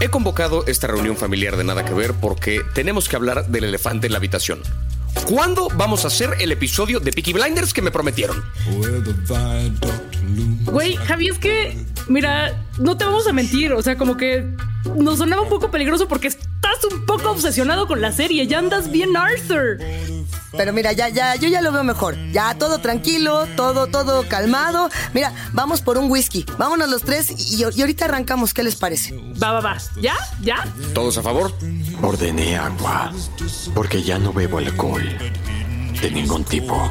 He 0.00 0.08
convocado 0.08 0.64
esta 0.66 0.86
reunión 0.86 1.14
familiar 1.14 1.58
de 1.58 1.64
nada 1.64 1.84
que 1.84 1.92
ver 1.92 2.14
porque 2.14 2.62
tenemos 2.74 3.06
que 3.06 3.16
hablar 3.16 3.48
del 3.48 3.64
elefante 3.64 4.06
en 4.06 4.12
la 4.12 4.18
habitación. 4.18 4.62
¿Cuándo 5.26 5.68
vamos 5.74 6.04
a 6.04 6.08
hacer 6.08 6.30
el 6.40 6.52
episodio 6.52 7.00
de 7.00 7.12
Peaky 7.12 7.34
Blinders 7.34 7.74
que 7.74 7.82
me 7.82 7.90
prometieron? 7.90 8.42
Güey, 10.64 10.96
Javi, 10.96 11.28
es 11.28 11.38
que, 11.38 11.76
mira, 12.08 12.64
no 12.78 12.96
te 12.96 13.04
vamos 13.04 13.26
a 13.26 13.34
mentir, 13.34 13.74
o 13.74 13.82
sea, 13.82 13.98
como 13.98 14.16
que 14.16 14.46
nos 14.96 15.18
sonaba 15.18 15.42
un 15.42 15.50
poco 15.50 15.70
peligroso 15.70 16.08
porque 16.08 16.28
estás 16.60 16.84
un 16.92 17.06
poco 17.06 17.30
obsesionado 17.30 17.86
con 17.86 18.00
la 18.00 18.12
serie, 18.12 18.46
ya 18.46 18.58
andas 18.58 18.90
bien 18.90 19.16
Arthur. 19.16 19.78
Pero 20.52 20.72
mira, 20.72 20.92
ya, 20.92 21.08
ya, 21.08 21.36
yo 21.36 21.48
ya 21.48 21.60
lo 21.60 21.72
veo 21.72 21.84
mejor. 21.84 22.16
Ya 22.32 22.54
todo 22.58 22.80
tranquilo, 22.80 23.46
todo, 23.56 23.86
todo 23.86 24.28
calmado. 24.28 24.90
Mira, 25.14 25.32
vamos 25.52 25.80
por 25.80 25.96
un 25.96 26.10
whisky. 26.10 26.44
Vámonos 26.58 26.90
los 26.90 27.02
tres 27.02 27.30
y, 27.30 27.62
y 27.62 27.80
ahorita 27.80 28.06
arrancamos. 28.06 28.52
¿Qué 28.52 28.62
les 28.62 28.74
parece? 28.76 29.14
Va, 29.42 29.52
va, 29.52 29.60
va. 29.60 29.78
¿Ya? 30.00 30.16
¿Ya? 30.42 30.66
¿Todos 30.92 31.16
a 31.18 31.22
favor? 31.22 31.54
Ordené 32.02 32.56
agua, 32.56 33.12
porque 33.74 34.02
ya 34.02 34.18
no 34.18 34.32
bebo 34.32 34.58
alcohol 34.58 35.04
de 36.02 36.10
ningún 36.10 36.44
tipo. 36.44 36.90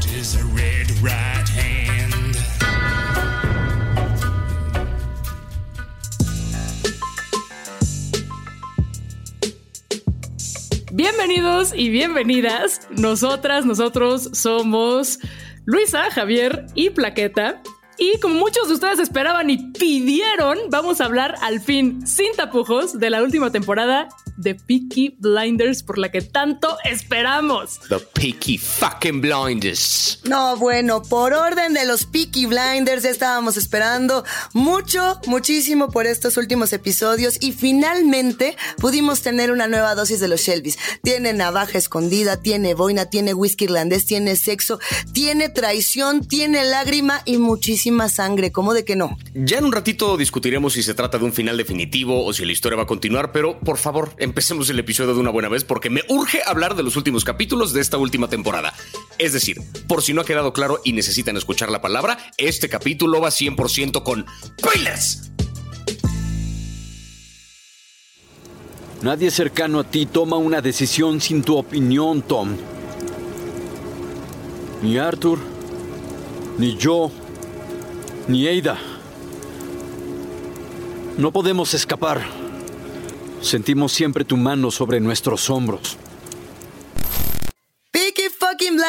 Bienvenidos 10.99 11.71
y 11.73 11.89
bienvenidas. 11.89 12.81
Nosotras, 12.89 13.66
nosotros 13.66 14.31
somos 14.34 15.17
Luisa, 15.63 16.12
Javier 16.12 16.66
y 16.75 16.89
Plaqueta. 16.89 17.62
Y 17.98 18.20
como 18.20 18.35
muchos 18.35 18.67
de 18.67 18.73
ustedes 18.73 18.99
esperaban 18.99 19.49
y 19.49 19.72
pidieron, 19.72 20.58
vamos 20.69 21.00
a 21.00 21.06
hablar 21.06 21.36
al 21.41 21.61
fin, 21.61 22.06
sin 22.06 22.33
tapujos, 22.36 23.00
de 23.00 23.09
la 23.09 23.23
última 23.23 23.50
temporada 23.50 24.09
de 24.39 24.55
Peaky 24.55 25.15
Blinders, 25.19 25.83
por 25.83 25.97
la 25.97 26.09
que 26.09 26.21
tanto 26.21 26.77
esperamos. 26.85 27.79
The 27.89 27.99
Peaky 27.99 28.57
fucking 28.57 29.21
Blinders. 29.21 30.21
No, 30.23 30.55
bueno, 30.57 31.03
por 31.03 31.33
orden 31.33 31.73
de 31.73 31.85
los 31.85 32.05
Peaky 32.05 32.45
Blinders 32.45 33.05
estábamos 33.05 33.57
esperando 33.57 34.23
mucho, 34.53 35.19
muchísimo 35.27 35.89
por 35.89 36.07
estos 36.07 36.37
últimos 36.37 36.71
episodios 36.73 37.37
y 37.41 37.51
finalmente 37.51 38.55
pudimos 38.77 39.21
tener 39.21 39.51
una 39.51 39.67
nueva 39.67 39.95
dosis 39.95 40.19
de 40.19 40.27
los 40.27 40.41
Shelbys. 40.41 40.77
Tiene 41.03 41.33
navaja 41.33 41.77
escondida, 41.77 42.37
tiene 42.37 42.73
boina, 42.73 43.05
tiene 43.07 43.33
whisky 43.33 43.65
irlandés, 43.65 44.05
tiene 44.05 44.35
sexo, 44.35 44.79
tiene 45.13 45.49
traición, 45.49 46.25
tiene 46.25 46.63
lágrima 46.63 47.21
y 47.25 47.37
muchísima 47.37 48.09
sangre. 48.09 48.51
¿Cómo 48.51 48.73
de 48.73 48.85
que 48.85 48.95
no? 48.95 49.17
Ya 49.33 49.57
en 49.57 49.65
un 49.65 49.71
ratito 49.71 50.17
discutiremos 50.17 50.73
si 50.73 50.83
se 50.83 50.93
trata 50.93 51.17
de 51.17 51.25
un 51.25 51.33
final 51.33 51.57
definitivo 51.57 52.25
o 52.25 52.33
si 52.33 52.45
la 52.45 52.51
historia 52.51 52.77
va 52.77 52.83
a 52.83 52.87
continuar, 52.87 53.31
pero 53.31 53.59
por 53.59 53.77
favor, 53.77 54.13
empecemos 54.30 54.69
el 54.69 54.77
episodio 54.77 55.16
de 55.16 55.19
una 55.19 55.31
buena 55.31 55.49
vez 55.49 55.63
porque 55.63 55.89
me 55.89 56.03
urge 56.08 56.41
hablar 56.45 56.75
de 56.75 56.83
los 56.83 56.95
últimos 56.95 57.23
capítulos 57.23 57.73
de 57.73 57.81
esta 57.81 57.97
última 57.97 58.30
temporada. 58.30 58.73
Es 59.17 59.33
decir, 59.33 59.58
por 59.88 60.03
si 60.03 60.13
no 60.13 60.22
ha 60.22 60.25
quedado 60.25 60.53
claro 60.53 60.80
y 60.83 60.94
necesitan 60.94 61.35
escuchar 61.35 61.72
la 61.72 61.81
palabra, 61.81 62.17
este 62.38 62.69
capítulo 62.69 63.19
va 63.19 63.30
100% 63.30 64.03
con 64.03 64.27
spoilers. 64.59 65.31
Nadie 69.02 69.31
cercano 69.31 69.80
a 69.80 69.83
ti 69.83 70.05
toma 70.05 70.38
una 70.38 70.61
decisión 70.61 71.22
sin 71.22 71.41
tu 71.41 71.57
opinión, 71.57 72.22
Tom. 72.22 72.55
Ni 74.83 74.97
Arthur, 75.00 75.39
ni 76.59 76.77
yo, 76.77 77.11
ni 78.27 78.47
Ada. 78.47 78.77
No 81.17 81.31
podemos 81.31 81.73
escapar. 81.73 82.38
Sentimos 83.41 83.94
siempre 83.94 84.25
tu 84.25 84.38
mano 84.38 84.69
sobre 84.72 85.00
nuestros 85.00 85.50
hombros. 85.50 85.97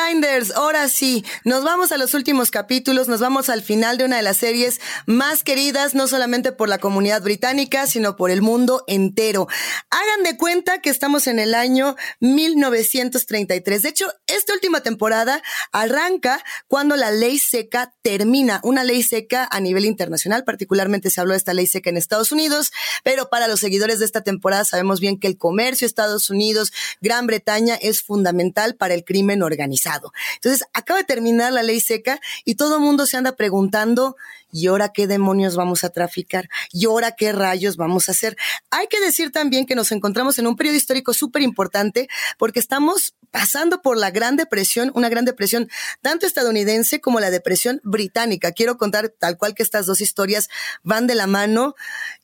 Blinders, 0.06 0.53
ahora 0.53 0.88
sí, 0.88 1.25
nos 1.44 1.65
vamos 1.65 1.93
a 1.93 1.99
los 1.99 2.15
últimos 2.15 2.50
capítulos, 2.50 3.09
nos 3.09 3.21
vamos 3.21 3.49
al 3.49 3.62
final 3.62 3.99
de 3.99 4.05
una 4.05 4.16
de 4.16 4.22
las 4.22 4.37
series 4.37 4.81
más 5.06 5.43
queridas, 5.43 5.94
no 5.94 6.06
solamente 6.06 6.53
por 6.53 6.69
la 6.69 6.78
comunidad 6.78 7.22
británica, 7.22 7.87
sino 7.87 8.16
por 8.16 8.31
el 8.31 8.43
mundo 8.43 8.84
entero. 8.87 9.49
Hagan 9.91 10.22
de 10.25 10.37
cuenta 10.37 10.81
que 10.81 10.91
estamos 10.91 11.27
en 11.27 11.39
el 11.39 11.55
año 11.55 11.97
1933. 12.21 13.83
De 13.83 13.89
hecho, 13.89 14.12
esta 14.27 14.53
última 14.53 14.81
temporada 14.81 15.43
arranca 15.72 16.43
cuando 16.69 16.97
la 16.97 17.10
ley 17.10 17.39
seca 17.39 17.94
termina, 18.03 18.60
una 18.62 18.84
ley 18.84 19.03
seca 19.03 19.49
a 19.50 19.60
nivel 19.60 19.84
internacional, 19.84 20.44
particularmente 20.44 21.10
se 21.10 21.21
habló 21.21 21.33
de 21.33 21.39
esta 21.39 21.55
ley 21.55 21.66
seca 21.66 21.91
en 21.91 21.97
Estados 21.97 22.33
Unidos, 22.33 22.72
pero 23.03 23.28
para 23.28 23.49
los 23.49 23.60
seguidores 23.60 23.99
de 23.99 24.05
esta 24.05 24.22
temporada 24.22 24.65
sabemos 24.65 25.00
bien 25.00 25.19
que 25.19 25.27
el 25.27 25.37
comercio 25.37 25.87
Estados 25.87 26.31
Unidos, 26.31 26.72
Gran 27.00 27.27
Bretaña 27.27 27.75
es 27.75 28.03
fundamental 28.03 28.77
para 28.77 28.94
el 28.94 29.05
crimen 29.05 29.43
organizado. 29.43 29.90
Entonces, 30.34 30.67
acaba 30.73 30.99
de 30.99 31.05
terminar 31.05 31.53
la 31.53 31.62
ley 31.62 31.81
seca 31.81 32.21
y 32.45 32.55
todo 32.55 32.77
el 32.77 32.83
mundo 32.83 33.06
se 33.06 33.17
anda 33.17 33.37
preguntando, 33.37 34.17
¿y 34.53 34.67
ahora 34.67 34.91
qué 34.93 35.06
demonios 35.06 35.56
vamos 35.56 35.84
a 35.84 35.91
traficar? 35.91 36.49
¿Y 36.73 36.87
ahora 36.87 37.12
qué 37.12 37.33
rayos 37.33 37.77
vamos 37.77 38.09
a 38.09 38.12
hacer? 38.12 38.37
Hay 38.71 38.87
que 38.89 39.01
decir 39.01 39.31
también 39.33 39.67
que 39.67 39.75
nos 39.75 39.93
encontramos 39.93 40.39
en 40.39 40.47
un 40.47 40.56
periodo 40.56 40.77
histórico 40.77 41.15
súper 41.15 41.43
importante 41.43 42.09
porque 42.39 42.61
estamos 42.61 43.15
pasando 43.31 43.81
por 43.81 43.97
la 43.97 44.11
Gran 44.11 44.37
Depresión, 44.37 44.91
una 44.95 45.09
Gran 45.09 45.25
Depresión 45.25 45.69
tanto 46.03 46.27
estadounidense 46.27 47.01
como 47.01 47.21
la 47.21 47.31
Depresión 47.31 47.81
británica. 47.84 48.53
Quiero 48.53 48.77
contar 48.77 49.09
tal 49.09 49.39
cual 49.39 49.55
que 49.55 49.62
estas 49.62 49.87
dos 49.87 50.01
historias 50.01 50.49
van 50.83 51.07
de 51.07 51.15
la 51.15 51.27
mano 51.27 51.75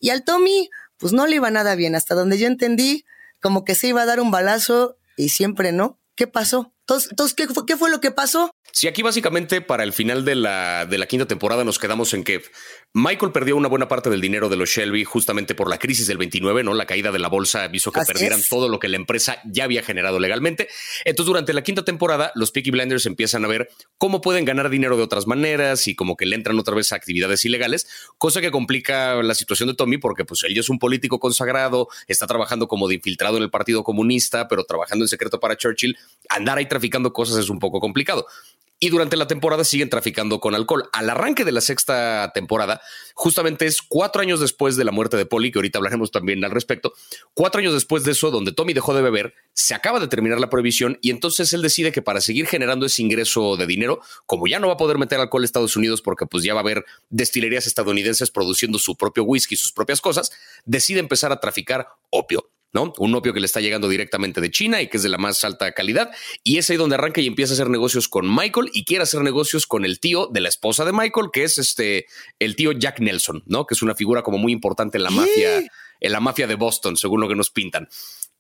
y 0.01 0.11
al 0.11 0.25
Tommy, 0.25 0.71
pues 0.99 1.13
no 1.13 1.27
le 1.27 1.37
iba 1.37 1.51
nada 1.51 1.75
bien, 1.75 1.95
hasta 1.95 2.15
donde 2.15 2.39
yo 2.39 2.47
entendí, 2.47 3.05
como 3.41 3.65
que 3.65 3.75
se 3.75 3.89
iba 3.89 4.03
a 4.03 4.07
dar 4.07 4.21
un 4.21 4.31
balazo 4.31 4.97
y 5.17 5.29
siempre 5.29 5.73
no. 5.73 5.99
¿Qué 6.17 6.27
pasó? 6.27 6.73
Entonces, 6.81 7.11
entonces 7.11 7.35
¿qué, 7.35 7.47
fue, 7.47 7.67
¿qué 7.67 7.77
fue 7.77 7.91
lo 7.91 8.01
que 8.01 8.11
pasó? 8.11 8.51
Si 8.77 8.89
aquí 8.89 9.01
básicamente 9.01 9.63
para 9.63 9.85
el 9.85 9.95
final 9.95 10.27
de 10.27 10.35
la, 10.35 10.85
de 10.85 10.99
la 10.99 11.07
quinta 11.07 11.25
temporada 11.25 11.65
nos 11.65 11.79
quedamos 11.79 12.13
en 12.13 12.25
que 12.25 12.43
Michael 12.93 13.33
perdió 13.33 13.57
una 13.57 13.69
buena 13.69 13.89
parte 13.89 14.11
del 14.11 14.21
dinero 14.21 14.51
de 14.51 14.57
los 14.57 14.69
Shelby 14.69 15.05
justamente 15.05 15.55
por 15.55 15.71
la 15.71 15.79
crisis 15.79 16.07
del 16.07 16.19
29, 16.19 16.63
¿no? 16.63 16.75
La 16.75 16.85
caída 16.85 17.11
de 17.11 17.19
la 17.19 17.29
bolsa 17.29 17.71
hizo 17.73 17.91
que 17.91 18.01
Así 18.01 18.13
perdieran 18.13 18.41
es. 18.41 18.51
todo 18.51 18.69
lo 18.69 18.79
que 18.79 18.89
la 18.89 18.97
empresa 18.97 19.41
ya 19.47 19.65
había 19.65 19.83
generado 19.83 20.21
legalmente. 20.21 20.69
Entonces, 21.07 21.27
durante 21.27 21.55
la 21.55 21.63
quinta 21.63 21.87
temporada, 21.87 22.33
los 22.35 22.51
Peaky 22.51 22.71
Blinders 22.71 23.07
empiezan 23.07 23.47
a 23.47 23.49
ver 23.49 23.71
cómo 23.97 24.21
pueden 24.21 24.45
ganar 24.45 24.69
dinero 24.69 24.99
de 24.99 25.05
otras 25.05 25.27
maneras 25.27 25.89
y 25.89 25.95
como 25.95 26.15
que 26.15 26.27
le 26.27 26.37
entran 26.37 26.59
otra 26.59 26.75
vez 26.75 26.93
a 26.93 26.97
actividades 26.97 27.47
ilegales, 27.47 27.87
cosa 28.19 28.43
que 28.43 28.51
complica 28.51 29.23
la 29.23 29.35
situación 29.35 29.71
de 29.71 29.75
Tommy 29.75 29.97
porque 29.97 30.27
pues 30.27 30.43
él 30.43 30.59
es 30.59 30.69
un 30.69 30.79
político 30.79 31.19
consagrado, 31.19 31.89
está 32.09 32.27
trabajando 32.27 32.69
como 32.69 32.89
de 32.89 32.97
infiltrado 32.97 33.39
en 33.39 33.43
el 33.43 33.51
Partido 33.51 33.83
Comunista, 33.85 34.49
pero 34.49 34.65
trabajando 34.65 35.03
en 35.05 35.09
secreto 35.09 35.41
para 35.41 35.57
Churchill. 35.57 35.97
Andar 36.29 36.59
ahí 36.59 36.67
traficando 36.67 37.15
cosas 37.15 37.39
es 37.39 37.49
un 37.49 37.59
poco 37.59 37.81
complicado. 37.81 38.27
Y 38.79 38.91
durante 38.91 39.17
la 39.17 39.27
temporada 39.27 39.65
siguen 39.65 39.89
traficando 39.89 40.39
con 40.39 40.55
alcohol. 40.55 40.89
Al 40.93 41.09
arranque 41.09 41.45
de 41.45 41.53
la 41.53 41.63
sexta 41.63 42.31
temporada, 42.35 42.83
justamente 43.15 43.67
es 43.67 43.81
cuatro 43.81 44.21
años 44.21 44.39
después 44.39 44.77
de 44.77 44.85
la 44.85 44.93
muerte 44.93 45.17
de 45.17 45.25
Polly, 45.25 45.51
que 45.51 45.59
ahorita 45.59 45.79
hablaremos 45.79 46.11
también 46.11 46.45
al 46.45 46.51
respecto. 46.51 46.93
Cuatro 47.33 47.61
años 47.61 47.73
después 47.73 48.05
de 48.05 48.13
eso, 48.13 48.31
donde 48.31 48.53
Tommy 48.53 48.75
dejó 48.75 48.95
de 48.95 49.01
beber, 49.01 49.35
se 49.55 49.75
acaba 49.75 49.99
de 49.99 50.09
terminar 50.09 50.39
la 50.39 50.51
prohibición 50.51 50.99
y 51.01 51.11
entonces 51.11 51.53
él 51.55 51.63
decide 51.63 51.91
que 51.91 52.03
para 52.03 52.21
seguir 52.21 52.47
generando 52.47 52.85
ese 52.85 53.01
ingreso 53.01 53.57
de 53.57 53.67
dinero, 53.67 54.01
como 54.27 54.47
ya 54.47 54.59
no 54.59 54.67
va 54.67 54.75
a 54.75 54.79
poder 54.79 54.99
meter 54.99 55.19
alcohol 55.19 55.43
a 55.43 55.47
Estados 55.47 55.77
Unidos 55.77 56.03
porque 56.03 56.27
pues 56.27 56.45
ya 56.45 56.53
va 56.53 56.61
a 56.61 56.63
haber 56.63 56.85
destilerías 57.09 57.67
estadounidenses 57.67 58.31
produciendo 58.31 58.79
su 58.79 58.97
propio 58.97 59.25
whisky, 59.25 59.57
sus 59.57 59.73
propias 59.73 60.03
cosas, 60.03 60.33
decide 60.67 61.01
empezar 61.01 61.33
a 61.33 61.41
traficar 61.41 61.89
opio. 62.11 62.51
¿No? 62.77 62.93
Un 62.99 63.15
opio 63.15 63.33
que 63.33 63.41
le 63.41 63.47
está 63.47 63.63
llegando 63.63 63.89
directamente 63.89 64.43
de 64.43 64.51
China 64.51 64.83
y 64.83 64.89
que 64.89 64.99
es 64.99 65.03
de 65.03 65.09
la 65.09 65.17
más 65.17 65.43
alta 65.45 65.73
calidad. 65.73 66.11
Y 66.45 66.59
es 66.59 66.69
ahí 66.69 66.77
donde 66.77 66.97
arranca 66.97 67.23
y 67.23 67.27
empieza 67.27 67.55
a 67.55 67.55
hacer 67.55 67.71
negocios 67.71 68.07
con 68.07 68.29
Michael 68.29 68.69
y 68.75 68.85
quiere 68.85 69.03
hacer 69.03 69.23
negocios 69.23 69.67
con 69.67 69.87
el 69.87 69.99
tío 69.99 70.27
de 70.27 70.41
la 70.43 70.51
esposa 70.51 70.85
de 70.85 70.93
Michael, 70.93 71.29
que 71.33 71.45
es 71.45 71.57
este, 71.57 72.05
el 72.39 72.55
tío 72.55 72.73
Jack 72.73 73.01
Nelson, 73.01 73.43
¿no? 73.47 73.65
Que 73.67 73.73
es 73.73 73.81
una 73.81 73.95
figura 73.95 74.23
como 74.23 74.37
muy 74.37 74.53
importante 74.53 74.99
en 74.99 75.05
la 75.05 75.11
mafia, 75.11 75.65
en 76.01 76.13
la 76.13 76.21
mafia 76.21 76.47
de 76.47 76.55
Boston, 76.55 76.99
según 76.99 77.23
lo 77.23 77.29
que 77.29 77.35
nos 77.35 77.49
pintan. 77.49 77.89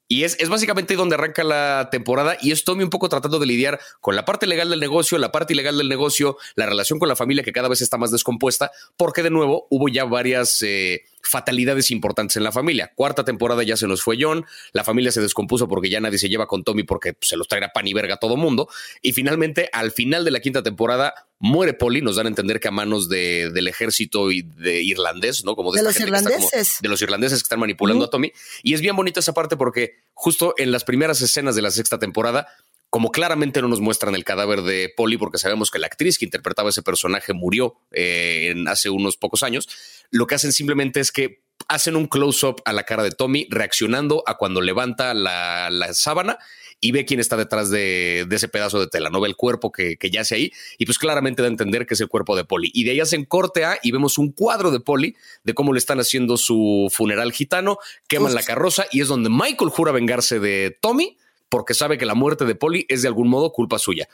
Y 0.06 0.24
es, 0.24 0.36
es 0.38 0.50
básicamente 0.50 0.92
ahí 0.92 0.98
donde 0.98 1.14
arranca 1.14 1.42
la 1.42 1.88
temporada 1.90 2.36
y 2.40 2.52
es 2.52 2.62
Tommy 2.62 2.84
un 2.84 2.90
poco 2.90 3.08
tratando 3.08 3.38
de 3.38 3.46
lidiar 3.46 3.80
con 4.00 4.14
la 4.14 4.26
parte 4.26 4.46
legal 4.46 4.68
del 4.68 4.78
negocio, 4.78 5.16
la 5.16 5.32
parte 5.32 5.54
ilegal 5.54 5.78
del 5.78 5.88
negocio, 5.88 6.36
la 6.54 6.66
relación 6.66 6.98
con 6.98 7.08
la 7.08 7.16
familia 7.16 7.42
que 7.42 7.52
cada 7.52 7.68
vez 7.68 7.80
está 7.80 7.96
más 7.96 8.12
descompuesta, 8.12 8.70
porque 8.96 9.22
de 9.22 9.30
nuevo 9.30 9.66
hubo 9.70 9.88
ya 9.88 10.04
varias 10.04 10.62
eh, 10.62 11.04
fatalidades 11.26 11.90
importantes 11.90 12.36
en 12.36 12.44
la 12.44 12.52
familia. 12.52 12.92
Cuarta 12.94 13.24
temporada 13.24 13.62
ya 13.62 13.76
se 13.76 13.86
nos 13.86 14.02
fue 14.02 14.16
John, 14.20 14.44
la 14.72 14.84
familia 14.84 15.12
se 15.12 15.20
descompuso 15.20 15.68
porque 15.68 15.90
ya 15.90 16.00
nadie 16.00 16.18
se 16.18 16.28
lleva 16.28 16.46
con 16.46 16.64
Tommy 16.64 16.82
porque 16.84 17.16
se 17.20 17.36
los 17.36 17.48
traerá 17.48 17.70
pan 17.72 17.86
y 17.86 17.94
verga 17.94 18.14
a 18.14 18.18
todo 18.18 18.36
mundo. 18.36 18.68
Y 19.02 19.12
finalmente, 19.12 19.68
al 19.72 19.90
final 19.92 20.24
de 20.24 20.30
la 20.30 20.40
quinta 20.40 20.62
temporada, 20.62 21.14
muere 21.38 21.74
Polly, 21.74 22.00
nos 22.00 22.16
dan 22.16 22.26
a 22.26 22.28
entender 22.30 22.60
que 22.60 22.68
a 22.68 22.70
manos 22.70 23.08
de, 23.08 23.50
del 23.50 23.68
ejército 23.68 24.30
y 24.32 24.42
de 24.42 24.82
irlandés, 24.82 25.44
¿no? 25.44 25.54
Como 25.54 25.72
De 25.72 25.82
los 25.82 25.94
está 25.96 26.06
como- 26.06 26.16
irlandeses. 26.18 26.76
de 26.80 26.88
los 26.88 27.02
irlandeses 27.02 27.40
que 27.40 27.44
están 27.44 27.60
manipulando 27.60 28.06
a 28.06 28.10
Tommy. 28.10 28.32
Y 28.62 28.74
es 28.74 28.80
bien 28.80 28.96
bonita 28.96 29.20
esa 29.20 29.34
parte 29.34 29.56
porque 29.56 29.96
justo 30.14 30.54
en 30.56 30.72
las 30.72 30.84
primeras 30.84 31.20
escenas 31.20 31.54
de 31.54 31.62
la 31.62 31.70
sexta 31.70 31.98
temporada, 31.98 32.48
como 32.90 33.10
claramente 33.10 33.60
no 33.60 33.68
nos 33.68 33.80
muestran 33.80 34.14
el 34.14 34.24
cadáver 34.24 34.62
de 34.62 34.92
Polly, 34.96 35.18
porque 35.18 35.38
sabemos 35.38 35.70
que 35.70 35.78
la 35.78 35.86
actriz 35.86 36.18
que 36.18 36.24
interpretaba 36.24 36.70
ese 36.70 36.82
personaje 36.82 37.32
murió 37.32 37.76
eh, 37.92 38.52
en 38.52 38.68
hace 38.68 38.90
unos 38.90 39.16
pocos 39.16 39.42
años, 39.42 39.68
lo 40.10 40.26
que 40.26 40.36
hacen 40.36 40.52
simplemente 40.52 41.00
es 41.00 41.12
que 41.12 41.42
hacen 41.68 41.96
un 41.96 42.06
close-up 42.06 42.62
a 42.64 42.72
la 42.72 42.84
cara 42.84 43.02
de 43.02 43.10
Tommy 43.10 43.46
reaccionando 43.50 44.22
a 44.26 44.36
cuando 44.36 44.60
levanta 44.60 45.14
la, 45.14 45.68
la 45.70 45.92
sábana 45.94 46.38
y 46.80 46.92
ve 46.92 47.04
quién 47.04 47.20
está 47.20 47.36
detrás 47.36 47.70
de, 47.70 48.26
ese 48.30 48.48
pedazo 48.48 48.78
de 48.78 48.86
tela, 48.86 49.10
no 49.10 49.20
ve 49.20 49.28
el 49.28 49.36
cuerpo 49.36 49.72
que, 49.72 49.96
que 49.96 50.10
yace 50.10 50.34
ahí 50.34 50.52
y 50.78 50.84
pues 50.84 50.98
claramente 50.98 51.42
da 51.42 51.48
a 51.48 51.50
entender 51.50 51.86
que 51.86 51.94
es 51.94 52.00
el 52.00 52.08
cuerpo 52.08 52.36
de 52.36 52.44
Polly. 52.44 52.70
Y 52.74 52.84
de 52.84 52.92
ahí 52.92 53.00
hacen 53.00 53.24
corte 53.24 53.64
A 53.64 53.78
y 53.82 53.92
vemos 53.92 54.18
un 54.18 54.32
cuadro 54.32 54.70
de 54.70 54.80
Polly 54.80 55.16
de 55.42 55.54
cómo 55.54 55.72
le 55.72 55.78
están 55.78 56.00
haciendo 56.00 56.36
su 56.36 56.88
funeral 56.92 57.32
gitano, 57.32 57.78
queman 58.08 58.34
la 58.34 58.42
carroza 58.42 58.86
y 58.92 59.00
es 59.00 59.08
donde 59.08 59.30
Michael 59.30 59.70
jura 59.70 59.92
vengarse 59.92 60.38
de 60.38 60.76
Tommy 60.80 61.16
porque 61.48 61.74
sabe 61.74 61.98
que 61.98 62.06
la 62.06 62.14
muerte 62.14 62.44
de 62.44 62.54
Polly 62.54 62.86
es 62.88 63.02
de 63.02 63.08
algún 63.08 63.28
modo 63.28 63.52
culpa 63.52 63.78
suya. 63.78 64.08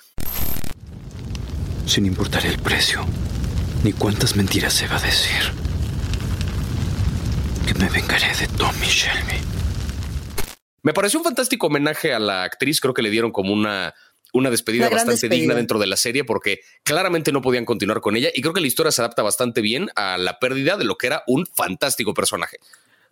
Sin 1.87 2.06
importar 2.06 2.46
el 2.46 2.58
precio, 2.58 3.05
ni 3.84 3.93
cuántas 3.93 4.37
mentiras 4.37 4.73
se 4.73 4.87
va 4.87 4.96
a 4.96 5.02
decir, 5.02 5.52
que 7.67 7.75
me 7.75 7.88
vengaré 7.88 8.34
de 8.37 8.46
Tommy 8.56 8.87
Shelby. 8.87 9.38
Me 10.82 10.93
pareció 10.93 11.20
un 11.20 11.25
fantástico 11.25 11.69
homenaje 11.69 12.12
a 12.12 12.19
la 12.19 12.43
actriz. 12.43 12.81
Creo 12.81 12.93
que 12.93 13.02
le 13.02 13.11
dieron 13.11 13.31
como 13.31 13.52
una, 13.52 13.94
una 14.32 14.50
despedida 14.50 14.88
bastante 14.88 15.28
digna 15.28 15.55
dentro 15.55 15.78
de 15.78 15.87
la 15.87 15.96
serie 15.96 16.25
porque 16.25 16.61
claramente 16.82 17.31
no 17.31 17.40
podían 17.40 17.64
continuar 17.64 18.00
con 18.00 18.17
ella 18.17 18.31
y 18.35 18.40
creo 18.40 18.52
que 18.52 18.61
la 18.61 18.67
historia 18.67 18.90
se 18.90 19.00
adapta 19.00 19.23
bastante 19.23 19.61
bien 19.61 19.90
a 19.94 20.19
la 20.19 20.38
pérdida 20.40 20.76
de 20.76 20.85
lo 20.85 20.96
que 20.96 21.06
era 21.06 21.23
un 21.26 21.46
fantástico 21.46 22.14
personaje. 22.14 22.58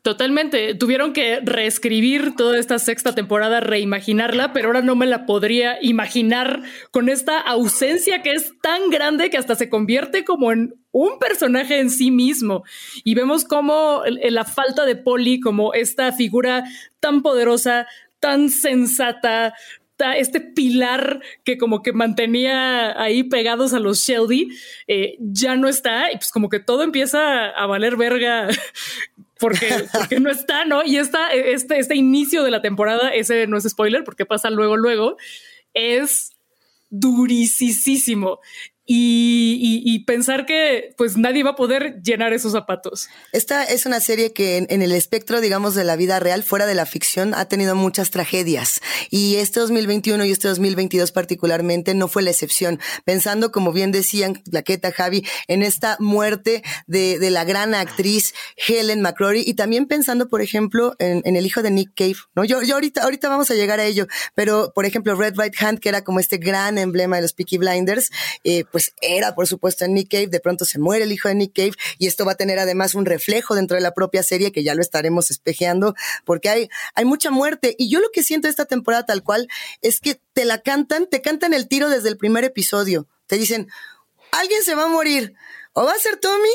Totalmente. 0.03 0.75
Tuvieron 0.75 1.13
que 1.13 1.41
reescribir 1.43 2.35
toda 2.35 2.59
esta 2.59 2.79
sexta 2.79 3.15
temporada, 3.15 3.61
reimaginarla, 3.61 4.55
pero 4.55 4.69
ahora 4.69 4.81
no 4.81 4.97
me 4.97 5.07
la 5.07 5.27
podría 5.27 5.77
imaginar 5.83 6.63
con 6.91 7.11
esta 7.11 7.39
ausencia 7.39 8.23
que 8.23 8.31
es 8.31 8.55
tan 8.63 8.89
grande 8.89 9.29
que 9.29 9.37
hasta 9.37 9.57
se 9.57 9.69
convierte 9.69 10.25
como 10.25 10.53
en 10.53 10.75
un 10.91 11.19
personaje 11.19 11.81
en 11.81 11.91
sí 11.91 12.11
mismo. 12.11 12.65
Y 13.05 13.15
vemos 13.15 13.45
cómo 13.45 14.03
la 14.07 14.45
falta 14.47 14.87
de 14.87 14.97
Polly, 14.97 15.39
como 15.39 15.75
esta 15.75 16.13
figura 16.13 16.65
tan 16.99 17.21
poderosa, 17.21 17.87
tan 18.21 18.49
sensata, 18.49 19.55
este 20.17 20.41
pilar 20.41 21.21
que 21.45 21.59
como 21.59 21.83
que 21.83 21.93
mantenía 21.93 23.01
ahí 23.01 23.23
pegados 23.23 23.75
a 23.75 23.81
los 23.81 23.99
Shelby, 23.99 24.49
eh, 24.87 25.17
ya 25.19 25.57
no 25.57 25.69
está 25.69 26.11
y 26.11 26.17
pues 26.17 26.31
como 26.31 26.49
que 26.49 26.59
todo 26.59 26.83
empieza 26.83 27.51
a 27.51 27.67
valer 27.67 27.97
verga 27.97 28.49
porque, 29.41 29.87
porque 29.93 30.21
no 30.21 30.31
está, 30.31 30.65
¿no? 30.65 30.85
Y 30.85 30.99
esta, 30.99 31.33
este, 31.33 31.79
este 31.79 31.97
inicio 31.97 32.45
de 32.45 32.51
la 32.51 32.63
temporada, 32.63 33.09
ese 33.13 33.47
no 33.47 33.57
es 33.57 33.65
spoiler 33.65 34.05
porque 34.05 34.27
pasa 34.27 34.51
luego, 34.51 34.77
luego, 34.77 35.17
es 35.75 36.33
durisísimo 36.91 38.41
y, 38.93 40.05
pensar 40.07 40.47
que 40.47 40.95
pues 40.97 41.17
nadie 41.17 41.45
va 41.45 41.51
a 41.51 41.57
poder 41.57 42.01
llenar 42.03 42.33
esos 42.33 42.53
zapatos. 42.53 43.09
Esta 43.33 43.63
es 43.63 43.87
una 43.87 44.01
serie 44.01 44.33
que 44.33 44.67
en, 44.69 44.83
el 44.83 44.93
espectro, 44.93 45.41
digamos, 45.41 45.75
de 45.75 45.85
la 45.85 45.95
vida 45.95 46.19
real, 46.19 46.43
fuera 46.43 46.67
de 46.67 46.75
la 46.75 46.87
ficción, 46.87 47.33
ha 47.35 47.45
tenido 47.45 47.77
muchas 47.77 48.11
tragedias. 48.11 48.81
Y 49.11 49.37
este 49.37 49.61
2021 49.61 50.25
y 50.25 50.33
este 50.33 50.49
2022 50.49 51.13
particularmente 51.13 51.95
no 51.95 52.09
fue 52.09 52.23
la 52.23 52.31
excepción. 52.31 52.81
Pensando, 53.05 53.53
como 53.53 53.73
bien 53.73 53.93
decían 53.93 54.43
Plaqueta, 54.51 54.91
Javi, 54.91 55.25
en 55.47 55.63
esta 55.63 55.97
muerte 56.01 56.65
de, 56.87 57.31
la 57.31 57.45
gran 57.45 57.75
actriz 57.75 58.35
Helen 58.57 59.03
McCrory 59.03 59.45
y 59.47 59.55
también 59.55 59.87
pensando, 59.87 60.29
por 60.29 60.43
ejemplo, 60.43 60.97
en, 60.99 61.37
el 61.37 61.47
hijo 61.47 61.63
de 61.63 61.71
Nick 61.71 61.93
Cave, 61.95 62.17
¿no? 62.35 62.45
Yo, 62.45 62.63
yo 62.63 62.75
ahorita, 62.75 63.05
ahorita 63.05 63.29
vamos 63.29 63.51
a 63.53 63.55
llegar 63.55 63.79
a 63.79 63.85
ello, 63.85 64.09
pero 64.35 64.73
por 64.75 64.85
ejemplo, 64.85 65.15
Red 65.15 65.35
Right 65.37 65.55
Hand, 65.61 65.79
que 65.79 65.89
era 65.89 66.03
como 66.03 66.19
este 66.19 66.39
gran 66.39 66.77
emblema 66.79 67.17
de 67.17 67.23
los 67.23 67.33
Peaky 67.35 67.59
Blinders, 67.59 68.11
eh, 68.43 68.65
pues 68.73 68.80
pues, 68.81 68.95
era, 69.03 69.35
por 69.35 69.47
supuesto, 69.47 69.85
en 69.85 69.95
Nick 69.95 70.11
Cave, 70.11 70.29
de 70.29 70.41
pronto 70.41 70.65
se 70.65 70.79
muere 70.79 71.05
el 71.05 71.13
hijo 71.13 71.29
de 71.29 71.35
Nick 71.35 71.55
Cave 71.55 71.73
y 71.99 72.07
esto 72.07 72.25
va 72.25 72.33
a 72.33 72.37
tener 72.37 72.59
además 72.59 72.95
un 72.95 73.05
reflejo 73.05 73.55
dentro 73.55 73.75
de 73.75 73.83
la 73.83 73.93
propia 73.93 74.23
serie 74.23 74.53
que 74.53 74.63
ya 74.63 74.75
lo 74.75 74.81
estaremos 74.81 75.31
espejeando 75.31 75.95
porque 76.25 76.49
hay, 76.49 76.69
hay 76.95 77.05
mucha 77.05 77.31
muerte. 77.31 77.75
Y 77.79 77.91
yo 77.91 78.01
lo 78.01 78.09
que 78.11 78.23
siento 78.23 78.49
esta 78.49 78.65
temporada 78.65 79.05
tal 79.05 79.23
cual 79.23 79.49
es 79.83 80.01
que 80.01 80.21
te 80.33 80.45
la 80.45 80.63
cantan, 80.63 81.07
te 81.07 81.21
cantan 81.21 81.53
el 81.53 81.69
tiro 81.69 81.91
desde 81.91 82.09
el 82.09 82.17
primer 82.17 82.45
episodio, 82.45 83.07
te 83.27 83.37
dicen, 83.37 83.69
alguien 84.33 84.63
se 84.63 84.75
va 84.75 84.85
a 84.85 84.89
morir, 84.89 85.35
o 85.75 85.85
va 85.85 85.93
a 85.93 85.99
ser 85.99 86.17
Tommy 86.17 86.49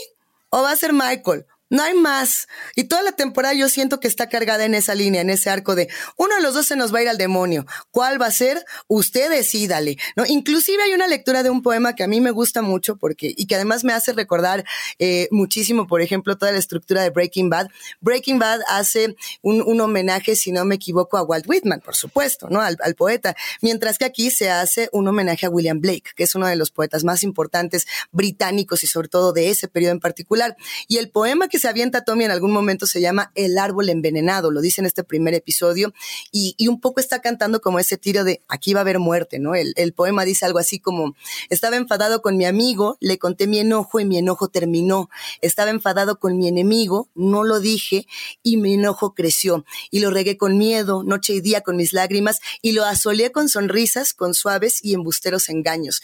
o 0.50 0.62
va 0.62 0.72
a 0.72 0.76
ser 0.76 0.94
Michael 0.94 1.46
no 1.70 1.84
hay 1.84 1.94
más. 1.96 2.48
Y 2.76 2.86
toda 2.86 3.02
la 3.02 3.14
temporada 3.14 3.54
yo 3.54 3.70
siento 3.70 4.00
que 4.00 4.08
está 4.08 4.30
cargada 4.30 4.66
en 4.66 4.76
esa 4.76 4.96
línea, 4.96 5.22
en 5.22 5.30
ese 5.30 5.50
arco 5.50 5.76
de 5.76 5.90
uno 6.18 6.36
de 6.36 6.42
los 6.42 6.54
dos 6.54 6.68
se 6.68 6.76
nos 6.76 6.94
va 6.94 7.00
a 7.00 7.02
ir 7.04 7.10
al 7.10 7.18
demonio. 7.18 7.66
¿Cuál 7.92 8.22
va 8.22 8.28
a 8.28 8.32
ser? 8.32 8.64
Usted 8.88 9.30
decídale. 9.30 9.98
¿no? 10.16 10.26
Inclusive 10.28 10.84
hay 10.84 10.94
una 10.94 11.08
lectura 11.08 11.44
de 11.44 11.50
un 11.50 11.62
poema 11.62 11.96
que 11.96 12.04
a 12.04 12.08
mí 12.08 12.22
me 12.22 12.32
gusta 12.32 12.62
mucho 12.62 12.98
porque, 12.98 13.34
y 13.36 13.48
que 13.48 13.56
además 13.56 13.84
me 13.84 13.94
hace 13.94 14.14
recordar 14.14 14.64
eh, 15.00 15.28
muchísimo, 15.32 15.88
por 15.88 16.02
ejemplo, 16.02 16.38
toda 16.38 16.52
la 16.52 16.60
estructura 16.60 17.02
de 17.02 17.10
Breaking 17.10 17.50
Bad. 17.50 17.68
Breaking 18.00 18.40
Bad 18.40 18.62
hace 18.68 19.16
un, 19.42 19.82
homenaje, 19.82 20.36
si 20.36 20.52
no 20.52 20.66
me 20.66 20.76
equivoco, 20.76 21.18
a 21.18 21.24
Walt 21.24 21.48
Whitman, 21.48 21.82
por 21.82 21.96
supuesto, 21.96 22.48
¿no? 22.50 22.62
Al, 22.62 22.78
al 22.82 22.96
poeta. 22.96 23.36
Mientras 23.62 23.98
que 23.98 24.06
aquí 24.06 24.32
se 24.32 24.50
hace 24.50 24.90
un 24.92 25.08
homenaje 25.08 25.46
a 25.46 25.50
William 25.50 25.80
Blake, 25.82 26.12
que 26.16 26.24
es 26.24 26.36
uno 26.36 26.48
de 26.48 26.56
los 26.56 26.72
poetas 26.72 27.04
más 27.04 27.24
importantes 27.24 27.86
británicos 28.12 28.84
y 28.84 28.88
sobre 28.88 29.10
todo 29.10 29.34
de 29.34 29.50
ese 29.50 29.68
periodo 29.68 29.94
en 29.94 30.00
particular. 30.00 30.56
Y 30.88 30.98
el 30.98 31.10
poema 31.10 31.48
que 31.48 31.55
se 31.60 31.68
avienta 31.68 32.04
Tommy 32.04 32.26
en 32.26 32.32
algún 32.32 32.52
momento 32.52 32.88
se 32.88 33.02
llama 33.02 33.32
El 33.36 33.58
árbol 33.58 33.90
envenenado, 33.90 34.52
lo 34.52 34.62
dice 34.62 34.82
en 34.82 34.88
este 34.88 35.04
primer 35.04 35.34
episodio, 35.34 35.94
y, 36.32 36.56
un 36.68 36.82
poco 36.82 37.00
está 37.00 37.22
cantando 37.22 37.62
como 37.62 37.80
ese 37.80 37.98
tiro 37.98 38.24
de 38.24 38.42
aquí 38.48 38.74
va 38.74 38.80
a 38.80 38.82
haber 38.82 39.00
muerte, 39.00 39.40
¿no? 39.40 39.54
El, 39.56 39.94
poema 39.94 40.26
dice 40.26 40.46
algo 40.46 40.60
así 40.60 40.80
como, 40.80 41.16
estaba 41.50 41.76
enfadado 41.76 42.22
con 42.22 42.38
mi 42.38 42.46
amigo, 42.46 42.98
le 43.00 43.18
conté 43.18 43.48
mi 43.48 43.60
enojo 43.60 44.00
y 44.00 44.06
mi 44.06 44.18
enojo 44.18 44.50
terminó, 44.50 45.10
estaba 45.42 45.70
enfadado 45.70 46.20
con 46.20 46.38
mi 46.38 46.48
enemigo, 46.48 47.10
no 47.16 47.44
lo 47.44 47.60
dije 47.60 48.08
y 48.44 48.58
mi 48.58 48.74
enojo 48.74 49.14
creció, 49.14 49.66
y 49.92 50.00
lo 50.00 50.12
regué 50.12 50.38
con 50.38 50.58
miedo, 50.58 51.04
noche 51.04 51.34
y 51.34 51.42
día 51.42 51.62
con 51.62 51.78
mis 51.78 51.94
lágrimas, 51.94 52.40
y 52.62 52.72
lo 52.72 52.84
asolé 52.84 53.32
con 53.32 53.48
sonrisas, 53.50 54.14
con 54.14 54.34
suaves 54.34 54.84
y 54.84 54.94
embusteros 54.94 55.50
engaños. 55.50 56.02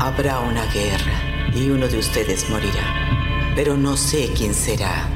Habrá 0.00 0.38
una 0.40 0.64
guerra 0.72 1.27
y 1.54 1.70
uno 1.70 1.88
de 1.88 1.98
ustedes 1.98 2.48
morirá. 2.50 3.52
Pero 3.54 3.76
no 3.76 3.96
sé 3.96 4.30
quién 4.36 4.54
será. 4.54 5.08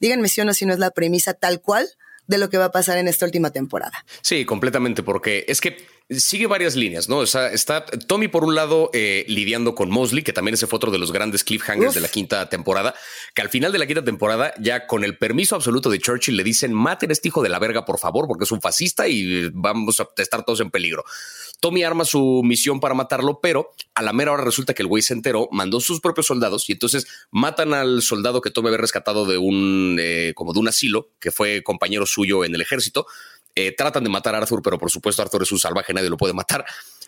Díganme 0.00 0.28
si 0.28 0.40
o 0.40 0.44
no 0.44 0.54
si 0.54 0.66
no 0.66 0.72
es 0.72 0.78
la 0.78 0.90
premisa 0.90 1.34
tal 1.34 1.60
cual 1.60 1.88
de 2.26 2.38
lo 2.38 2.48
que 2.48 2.58
va 2.58 2.66
a 2.66 2.72
pasar 2.72 2.98
en 2.98 3.08
esta 3.08 3.26
última 3.26 3.50
temporada. 3.50 4.04
Sí, 4.22 4.44
completamente, 4.44 5.02
porque 5.02 5.44
es 5.48 5.60
que 5.60 5.84
sigue 6.10 6.46
varias 6.46 6.74
líneas, 6.74 7.08
¿no? 7.08 7.18
O 7.18 7.26
sea, 7.26 7.52
está 7.52 7.84
Tommy 7.84 8.28
por 8.28 8.44
un 8.44 8.54
lado 8.54 8.90
eh, 8.92 9.24
lidiando 9.28 9.74
con 9.74 9.90
Mosley, 9.90 10.24
que 10.24 10.32
también 10.32 10.54
ese 10.54 10.66
fue 10.66 10.76
otro 10.76 10.90
de 10.90 10.98
los 10.98 11.12
grandes 11.12 11.44
cliffhangers 11.44 11.94
de 11.94 12.00
la 12.00 12.08
quinta 12.08 12.48
temporada, 12.48 12.94
que 13.34 13.42
al 13.42 13.48
final 13.48 13.70
de 13.70 13.78
la 13.78 13.86
quinta 13.86 14.04
temporada, 14.04 14.52
ya 14.58 14.86
con 14.86 15.04
el 15.04 15.16
permiso 15.16 15.54
absoluto 15.54 15.88
de 15.88 15.98
Churchill, 15.98 16.36
le 16.36 16.42
dicen, 16.42 16.72
maten 16.72 17.10
a 17.10 17.12
este 17.12 17.28
hijo 17.28 17.42
de 17.42 17.48
la 17.48 17.58
verga, 17.58 17.84
por 17.84 17.98
favor, 17.98 18.26
porque 18.26 18.44
es 18.44 18.52
un 18.52 18.60
fascista 18.60 19.06
y 19.06 19.50
vamos 19.52 20.00
a 20.00 20.08
estar 20.16 20.44
todos 20.44 20.60
en 20.60 20.70
peligro. 20.70 21.04
Tommy 21.60 21.84
arma 21.84 22.04
su 22.04 22.40
misión 22.42 22.80
para 22.80 22.94
matarlo, 22.94 23.40
pero 23.40 23.70
a 23.94 24.02
la 24.02 24.12
mera 24.12 24.32
hora 24.32 24.42
resulta 24.42 24.74
que 24.74 24.82
el 24.82 24.88
güey 24.88 25.02
se 25.02 25.12
enteró, 25.12 25.48
mandó 25.52 25.78
sus 25.80 26.00
propios 26.00 26.26
soldados 26.26 26.68
y 26.68 26.72
entonces 26.72 27.06
matan 27.30 27.74
al 27.74 28.02
soldado 28.02 28.40
que 28.40 28.50
Tommy 28.50 28.68
había 28.68 28.78
rescatado 28.78 29.26
de 29.26 29.36
un, 29.38 29.98
eh, 30.00 30.32
como 30.34 30.52
de 30.54 30.58
un 30.58 30.68
asilo, 30.68 31.10
que 31.20 31.30
fue 31.30 31.62
compañero 31.62 32.06
suyo 32.06 32.44
en 32.44 32.54
el 32.54 32.62
ejército 32.62 33.06
eh, 33.66 33.72
tratan 33.72 34.04
de 34.04 34.10
matar 34.10 34.34
a 34.34 34.38
Arthur, 34.38 34.62
pero 34.62 34.78
por 34.78 34.90
supuesto 34.90 35.22
Arthur 35.22 35.42
es 35.42 35.52
un 35.52 35.58
salvaje, 35.58 35.92
nadie 35.92 36.10
lo 36.10 36.16
puede 36.16 36.32
matar. 36.32 36.64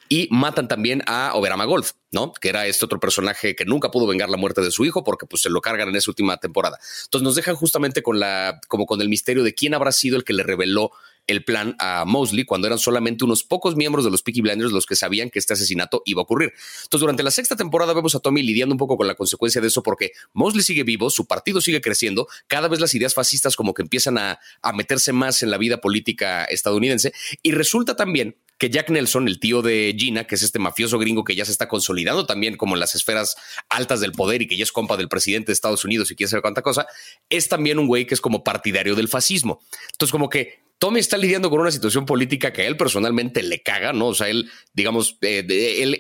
Y 0.08 0.28
matan 0.30 0.68
también 0.68 1.02
a 1.06 1.32
Oberama 1.34 1.64
Golf, 1.64 1.92
¿no? 2.10 2.34
Que 2.34 2.50
era 2.50 2.66
este 2.66 2.84
otro 2.84 3.00
personaje 3.00 3.56
que 3.56 3.64
nunca 3.64 3.90
pudo 3.90 4.06
vengar 4.06 4.28
la 4.28 4.36
muerte 4.36 4.60
de 4.60 4.70
su 4.70 4.84
hijo 4.84 5.04
porque 5.04 5.24
pues 5.24 5.40
se 5.40 5.48
lo 5.48 5.62
cargan 5.62 5.88
en 5.88 5.96
esa 5.96 6.10
última 6.10 6.36
temporada. 6.36 6.78
Entonces 7.04 7.24
nos 7.24 7.34
dejan 7.34 7.54
justamente 7.54 8.02
con 8.02 8.20
la, 8.20 8.60
como 8.68 8.84
con 8.84 9.00
el 9.00 9.08
misterio 9.08 9.42
de 9.42 9.54
quién 9.54 9.72
habrá 9.72 9.90
sido 9.90 10.16
el 10.18 10.24
que 10.24 10.34
le 10.34 10.42
reveló 10.42 10.90
el 11.26 11.44
plan 11.44 11.76
a 11.78 12.04
Mosley 12.04 12.44
cuando 12.44 12.66
eran 12.66 12.78
solamente 12.78 13.24
unos 13.24 13.44
pocos 13.44 13.76
miembros 13.76 14.04
de 14.04 14.10
los 14.10 14.22
Peaky 14.22 14.40
Blinders 14.40 14.72
los 14.72 14.86
que 14.86 14.96
sabían 14.96 15.30
que 15.30 15.38
este 15.38 15.54
asesinato 15.54 16.02
iba 16.04 16.20
a 16.20 16.24
ocurrir. 16.24 16.52
Entonces, 16.84 17.00
durante 17.00 17.22
la 17.22 17.30
sexta 17.30 17.56
temporada 17.56 17.92
vemos 17.94 18.14
a 18.14 18.20
Tommy 18.20 18.42
lidiando 18.42 18.74
un 18.74 18.78
poco 18.78 18.96
con 18.96 19.06
la 19.06 19.14
consecuencia 19.14 19.60
de 19.60 19.68
eso 19.68 19.82
porque 19.82 20.12
Mosley 20.32 20.62
sigue 20.62 20.82
vivo, 20.82 21.10
su 21.10 21.26
partido 21.26 21.60
sigue 21.60 21.80
creciendo, 21.80 22.28
cada 22.46 22.68
vez 22.68 22.80
las 22.80 22.94
ideas 22.94 23.14
fascistas 23.14 23.56
como 23.56 23.74
que 23.74 23.82
empiezan 23.82 24.18
a, 24.18 24.38
a 24.62 24.72
meterse 24.72 25.12
más 25.12 25.42
en 25.42 25.50
la 25.50 25.58
vida 25.58 25.80
política 25.80 26.44
estadounidense 26.44 27.12
y 27.42 27.52
resulta 27.52 27.96
también 27.96 28.36
que 28.62 28.70
Jack 28.70 28.90
Nelson, 28.90 29.26
el 29.26 29.40
tío 29.40 29.60
de 29.60 29.92
Gina, 29.98 30.24
que 30.28 30.36
es 30.36 30.42
este 30.44 30.60
mafioso 30.60 30.96
gringo 31.00 31.24
que 31.24 31.34
ya 31.34 31.44
se 31.44 31.50
está 31.50 31.66
consolidando 31.66 32.26
también 32.26 32.56
como 32.56 32.76
en 32.76 32.80
las 32.80 32.94
esferas 32.94 33.34
altas 33.68 34.00
del 34.00 34.12
poder 34.12 34.40
y 34.40 34.46
que 34.46 34.56
ya 34.56 34.62
es 34.62 34.70
compa 34.70 34.96
del 34.96 35.08
presidente 35.08 35.46
de 35.46 35.54
Estados 35.54 35.84
Unidos 35.84 36.12
y 36.12 36.14
quiere 36.14 36.30
saber 36.30 36.42
cuánta 36.42 36.62
cosa, 36.62 36.86
es 37.28 37.48
también 37.48 37.80
un 37.80 37.88
güey 37.88 38.06
que 38.06 38.14
es 38.14 38.20
como 38.20 38.44
partidario 38.44 38.94
del 38.94 39.08
fascismo. 39.08 39.60
Entonces, 39.90 40.12
como 40.12 40.28
que 40.28 40.60
Tommy 40.82 40.98
está 40.98 41.16
lidiando 41.16 41.48
con 41.48 41.60
una 41.60 41.70
situación 41.70 42.06
política 42.06 42.52
que 42.52 42.62
a 42.62 42.66
él 42.66 42.76
personalmente 42.76 43.40
le 43.44 43.62
caga, 43.62 43.92
¿no? 43.92 44.08
O 44.08 44.14
sea, 44.14 44.28
él, 44.28 44.50
digamos, 44.72 45.16
eh, 45.20 45.46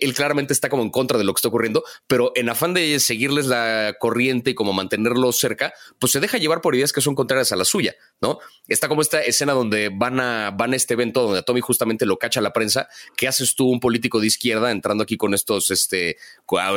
él, 0.00 0.14
claramente 0.14 0.52
está 0.52 0.68
como 0.68 0.82
en 0.82 0.90
contra 0.90 1.18
de 1.18 1.22
lo 1.22 1.32
que 1.32 1.38
está 1.38 1.46
ocurriendo, 1.46 1.84
pero 2.08 2.32
en 2.34 2.48
afán 2.48 2.74
de 2.74 2.98
seguirles 2.98 3.46
la 3.46 3.94
corriente 4.00 4.50
y 4.50 4.54
como 4.56 4.72
mantenerlos 4.72 5.38
cerca, 5.38 5.72
pues 6.00 6.10
se 6.10 6.18
deja 6.18 6.36
llevar 6.38 6.62
por 6.62 6.74
ideas 6.74 6.92
que 6.92 7.00
son 7.00 7.14
contrarias 7.14 7.52
a 7.52 7.56
la 7.56 7.64
suya, 7.64 7.94
¿no? 8.20 8.40
Está 8.66 8.88
como 8.88 9.02
esta 9.02 9.22
escena 9.22 9.52
donde 9.52 9.88
van 9.88 10.18
a, 10.18 10.50
van 10.50 10.72
a 10.72 10.76
este 10.76 10.94
evento 10.94 11.22
donde 11.22 11.38
a 11.38 11.42
Tommy 11.42 11.60
justamente 11.60 12.04
lo 12.04 12.18
cacha 12.18 12.40
la 12.40 12.52
prensa. 12.52 12.88
¿Qué 13.16 13.28
haces 13.28 13.54
tú, 13.54 13.68
un 13.68 13.78
político 13.78 14.18
de 14.18 14.26
izquierda, 14.26 14.72
entrando 14.72 15.04
aquí 15.04 15.16
con 15.16 15.32
estos, 15.32 15.70
este, 15.70 16.16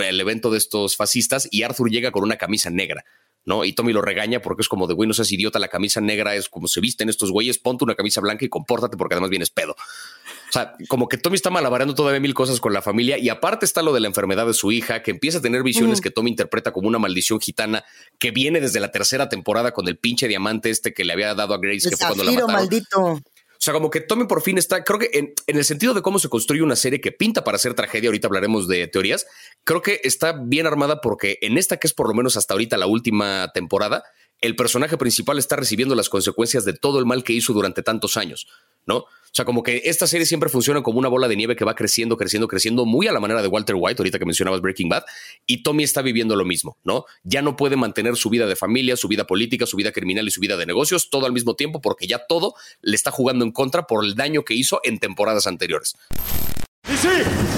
el 0.04 0.22
evento 0.22 0.52
de 0.52 0.60
estos 0.60 0.96
fascistas 0.96 1.48
y 1.50 1.64
Arthur 1.64 1.90
llega 1.90 2.12
con 2.12 2.24
una 2.24 2.38
camisa 2.38 2.70
negra? 2.70 3.04
¿No? 3.46 3.64
Y 3.64 3.74
Tommy 3.74 3.94
lo 3.94 4.02
regaña 4.02 4.42
porque 4.42 4.62
es 4.62 4.68
como 4.68 4.88
de, 4.88 4.94
güey, 4.94 5.08
no 5.08 5.14
seas 5.14 5.32
idiota, 5.32 5.60
la 5.60 5.68
camisa 5.68 6.02
negra 6.02 6.36
es 6.36 6.50
como 6.50 6.68
se 6.68 6.82
visten 6.82 7.10
estos 7.10 7.32
güeyes, 7.32 7.58
ponte 7.60 7.84
una 7.84 7.96
camisa 7.96 8.20
blanca 8.20 8.44
y 8.44 8.50
compórtate 8.50 8.98
porque 8.98 9.14
además 9.14 9.30
vienes 9.30 9.52
pedo. 9.52 9.74
O 9.74 10.52
sea, 10.52 10.74
como 10.88 11.08
que 11.08 11.18
Tommy 11.18 11.36
está 11.36 11.50
malabarando 11.50 11.96
todavía 11.96 12.20
mil 12.20 12.34
cosas 12.34 12.60
con 12.60 12.74
la 12.74 12.82
familia 12.82 13.18
y 13.18 13.30
aparte 13.30 13.66
está 13.66 13.82
lo 13.82 13.94
de 13.94 14.00
la 14.00 14.08
enfermedad 14.08 14.48
de 14.48 14.54
su 14.54 14.72
hija, 14.72 15.04
que 15.04 15.12
empieza 15.12 15.40
a 15.40 15.42
tener 15.42 15.64
visiones 15.64 16.02
que 16.02 16.12
Tommy 16.12 16.32
interpreta 16.32 16.72
como 16.72 16.88
una 16.88 17.00
maldición 17.00 17.40
gitana 17.40 17.84
que 18.20 18.32
viene 18.32 18.62
desde 18.62 18.80
la 18.80 18.92
tercera 18.92 19.30
temporada 19.30 19.72
con 19.72 19.88
el 19.88 19.98
pinche 19.98 20.28
diamante 20.28 20.70
este 20.70 20.94
que 20.94 21.06
le 21.06 21.14
había 21.14 21.34
dado 21.36 21.54
a 21.54 21.58
Grace, 21.58 21.90
que 21.90 21.98
fue 21.98 22.08
cuando 22.08 22.24
la 22.24 22.32
mataron. 22.32 22.54
maldito. 22.54 23.22
O 23.58 23.62
sea, 23.66 23.74
como 23.74 23.90
que 23.90 24.02
Tommy 24.02 24.26
por 24.26 24.42
fin 24.42 24.58
está, 24.58 24.84
creo 24.84 25.00
que 25.00 25.10
en, 25.14 25.34
en, 25.48 25.58
el 25.58 25.66
sentido 25.66 25.94
de 25.94 26.02
cómo 26.02 26.20
se 26.20 26.30
construye 26.30 26.62
una 26.62 26.76
serie 26.76 27.02
que 27.02 27.12
pinta 27.12 27.44
para 27.44 27.58
ser 27.58 27.74
tragedia, 27.74 28.10
ahorita 28.10 28.28
hablaremos 28.28 28.68
de 28.68 28.88
teorías, 28.88 29.26
creo 29.66 29.82
que 29.82 30.00
está 30.04 30.32
bien 30.32 30.68
armada 30.68 31.02
porque 31.02 31.38
en 31.42 31.58
esta 31.58 31.78
que 31.78 31.88
es 31.88 31.94
por 31.94 32.08
lo 32.08 32.14
menos 32.14 32.38
hasta 32.38 32.54
ahorita 32.54 32.78
la 32.78 32.88
última 32.88 33.52
temporada, 33.54 34.04
el 34.40 34.56
personaje 34.56 34.98
principal 34.98 35.40
está 35.40 35.56
recibiendo 35.56 35.96
las 35.96 36.08
consecuencias 36.08 36.64
de 36.66 36.74
todo 36.74 37.00
el 37.00 37.06
mal 37.06 37.24
que 37.24 37.34
hizo 37.34 37.52
durante 37.52 37.82
tantos 37.82 38.16
años, 38.16 38.48
¿no? 38.86 38.98
O 38.98 39.36
sea, 39.36 39.44
como 39.44 39.64
que 39.64 39.82
esta 39.86 40.08
serie 40.08 40.26
siempre 40.26 40.50
funciona 40.50 40.82
como 40.82 41.00
una 41.00 41.10
bola 41.10 41.28
de 41.28 41.36
nieve 41.36 41.58
que 41.58 41.66
va 41.66 41.76
creciendo, 41.76 42.16
creciendo, 42.16 42.48
creciendo, 42.48 42.86
muy 42.86 43.08
a 43.08 43.12
la 43.12 43.20
manera 43.20 43.42
de 43.42 43.50
Walter 43.50 43.76
White, 43.78 44.02
ahorita 44.02 44.18
que 44.20 44.26
mencionabas 44.26 44.62
Breaking 44.62 44.88
Bad, 44.88 45.04
y 45.46 45.62
Tommy 45.62 45.84
está 45.84 46.02
viviendo 46.02 46.38
lo 46.38 46.46
mismo, 46.46 46.78
¿no? 46.86 47.06
Ya 47.24 47.42
no 47.42 47.58
puede 47.58 47.76
mantener 47.76 48.16
su 48.16 48.30
vida 48.30 48.46
de 48.46 48.56
familia, 48.56 48.96
su 48.96 49.10
vida 49.10 49.28
política, 49.28 49.66
su 49.66 49.76
vida 49.76 49.92
criminal 49.92 50.26
y 50.28 50.32
su 50.32 50.40
vida 50.40 50.56
de 50.56 50.66
negocios 50.66 51.10
todo 51.10 51.26
al 51.26 51.34
mismo 51.34 51.56
tiempo 51.56 51.82
porque 51.82 52.08
ya 52.08 52.28
todo 52.28 52.54
le 52.82 52.96
está 52.96 53.12
jugando 53.12 53.44
en 53.44 53.52
contra 53.52 53.88
por 53.88 54.06
el 54.06 54.16
daño 54.16 54.46
que 54.46 54.54
hizo 54.54 54.80
en 54.84 55.00
temporadas 55.00 55.48
anteriores. 55.48 55.96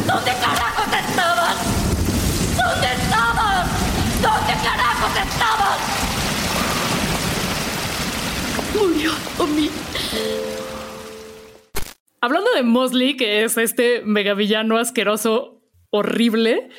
¿Dónde 0.07 0.31
carajos 0.31 0.87
estabas? 1.09 1.26
Hablando 12.21 12.51
de 12.53 12.63
Mosley, 12.63 13.15
que 13.15 13.43
es 13.43 13.57
este 13.57 14.01
megavillano 14.01 14.77
asqueroso 14.77 15.61
horrible, 15.91 16.69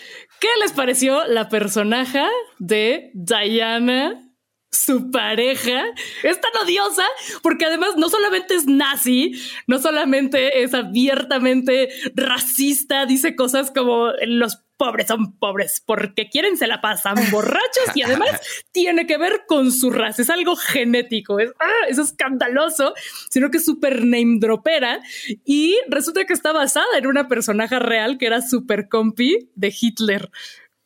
¿qué 0.40 0.48
les 0.60 0.72
pareció 0.72 1.24
la 1.26 1.48
personaje 1.48 2.24
de 2.58 3.10
Diana? 3.14 4.24
Su 4.70 5.10
pareja 5.10 5.84
es 6.22 6.40
tan 6.40 6.50
odiosa 6.62 7.06
porque 7.42 7.64
además 7.64 7.96
no 7.96 8.10
solamente 8.10 8.54
es 8.54 8.66
nazi, 8.66 9.32
no 9.66 9.78
solamente 9.78 10.62
es 10.62 10.74
abiertamente 10.74 11.88
racista, 12.14 13.06
dice 13.06 13.34
cosas 13.34 13.70
como 13.70 14.08
los 14.26 14.67
pobres 14.78 15.08
son 15.08 15.36
pobres 15.38 15.82
porque 15.84 16.30
quieren, 16.30 16.56
se 16.56 16.66
la 16.66 16.80
pasan 16.80 17.16
borrachos 17.30 17.94
y 17.94 18.02
además 18.02 18.30
tiene 18.72 19.06
que 19.06 19.18
ver 19.18 19.42
con 19.46 19.72
su 19.72 19.90
raza. 19.90 20.22
Es 20.22 20.30
algo 20.30 20.56
genético, 20.56 21.38
es, 21.40 21.50
ah, 21.60 21.86
es 21.88 21.98
escandaloso, 21.98 22.94
sino 23.28 23.50
que 23.50 23.58
es 23.58 23.64
súper 23.64 24.04
name 24.04 24.38
dropera 24.38 25.00
y 25.44 25.76
resulta 25.88 26.24
que 26.24 26.32
está 26.32 26.52
basada 26.52 26.86
en 26.96 27.06
una 27.06 27.28
personaje 27.28 27.78
real 27.78 28.16
que 28.16 28.26
era 28.26 28.40
súper 28.40 28.88
compi 28.88 29.50
de 29.54 29.74
Hitler 29.78 30.30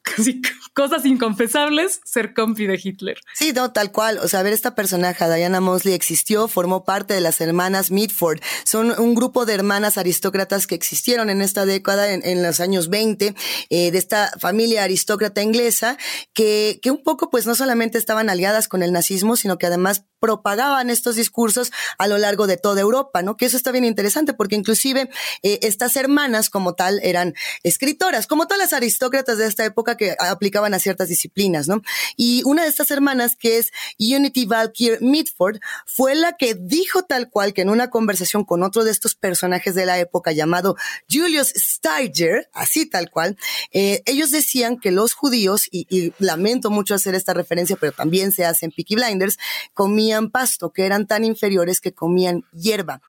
cosas 0.74 1.04
inconfesables, 1.04 2.00
ser 2.04 2.34
compi 2.34 2.66
de 2.66 2.80
Hitler. 2.82 3.18
Sí, 3.34 3.52
no, 3.52 3.72
tal 3.72 3.92
cual. 3.92 4.18
O 4.18 4.28
sea, 4.28 4.40
a 4.40 4.42
ver, 4.42 4.52
esta 4.52 4.74
personaje, 4.74 5.24
Diana 5.24 5.60
Mosley, 5.60 5.94
existió, 5.94 6.48
formó 6.48 6.84
parte 6.84 7.14
de 7.14 7.20
las 7.20 7.40
hermanas 7.40 7.90
Mitford. 7.90 8.40
Son 8.64 8.98
un 8.98 9.14
grupo 9.14 9.46
de 9.46 9.54
hermanas 9.54 9.98
aristócratas 9.98 10.66
que 10.66 10.74
existieron 10.74 11.30
en 11.30 11.42
esta 11.42 11.66
década, 11.66 12.12
en, 12.12 12.42
los 12.42 12.60
años 12.60 12.88
20, 12.88 13.34
eh, 13.70 13.90
de 13.90 13.98
esta 13.98 14.32
familia 14.38 14.84
aristócrata 14.84 15.42
inglesa, 15.42 15.96
que, 16.32 16.80
que 16.82 16.90
un 16.90 17.02
poco, 17.02 17.30
pues, 17.30 17.46
no 17.46 17.54
solamente 17.54 17.98
estaban 17.98 18.30
aliadas 18.30 18.68
con 18.68 18.82
el 18.82 18.92
nazismo, 18.92 19.36
sino 19.36 19.58
que 19.58 19.66
además 19.66 20.04
propagaban 20.22 20.88
estos 20.88 21.16
discursos 21.16 21.72
a 21.98 22.06
lo 22.06 22.16
largo 22.16 22.46
de 22.46 22.56
toda 22.56 22.80
Europa, 22.80 23.22
¿no? 23.22 23.36
Que 23.36 23.46
eso 23.46 23.56
está 23.56 23.72
bien 23.72 23.84
interesante 23.84 24.34
porque 24.34 24.54
inclusive 24.54 25.10
eh, 25.42 25.58
estas 25.62 25.96
hermanas 25.96 26.48
como 26.48 26.74
tal 26.76 27.00
eran 27.02 27.34
escritoras, 27.64 28.28
como 28.28 28.46
todas 28.46 28.60
las 28.60 28.72
aristócratas 28.72 29.36
de 29.38 29.48
esta 29.48 29.64
época 29.64 29.96
que 29.96 30.14
aplicaban 30.20 30.74
a 30.74 30.78
ciertas 30.78 31.08
disciplinas, 31.08 31.66
¿no? 31.66 31.82
Y 32.16 32.42
una 32.44 32.62
de 32.62 32.68
estas 32.68 32.92
hermanas 32.92 33.34
que 33.34 33.58
es 33.58 33.72
Unity 33.98 34.46
Valkyr 34.46 34.98
Mitford 35.00 35.58
fue 35.86 36.14
la 36.14 36.36
que 36.36 36.54
dijo 36.54 37.02
tal 37.02 37.28
cual 37.28 37.52
que 37.52 37.62
en 37.62 37.70
una 37.70 37.90
conversación 37.90 38.44
con 38.44 38.62
otro 38.62 38.84
de 38.84 38.92
estos 38.92 39.16
personajes 39.16 39.74
de 39.74 39.86
la 39.86 39.98
época 39.98 40.30
llamado 40.30 40.76
Julius 41.10 41.48
Steiger, 41.48 42.48
así 42.52 42.86
tal 42.86 43.10
cual, 43.10 43.36
eh, 43.72 44.02
ellos 44.06 44.30
decían 44.30 44.78
que 44.78 44.92
los 44.92 45.14
judíos, 45.14 45.66
y, 45.72 45.88
y 45.90 46.12
lamento 46.20 46.70
mucho 46.70 46.94
hacer 46.94 47.16
esta 47.16 47.34
referencia, 47.34 47.74
pero 47.74 47.90
también 47.90 48.30
se 48.30 48.44
hace 48.44 48.66
en 48.66 48.70
Peaky 48.70 48.94
Blinders, 48.94 49.38
comían 49.74 50.11
pasto, 50.30 50.72
que 50.72 50.84
eran 50.84 51.06
tan 51.06 51.24
inferiores 51.24 51.80
que 51.80 51.92
comían 51.92 52.44
hierba. 52.52 53.00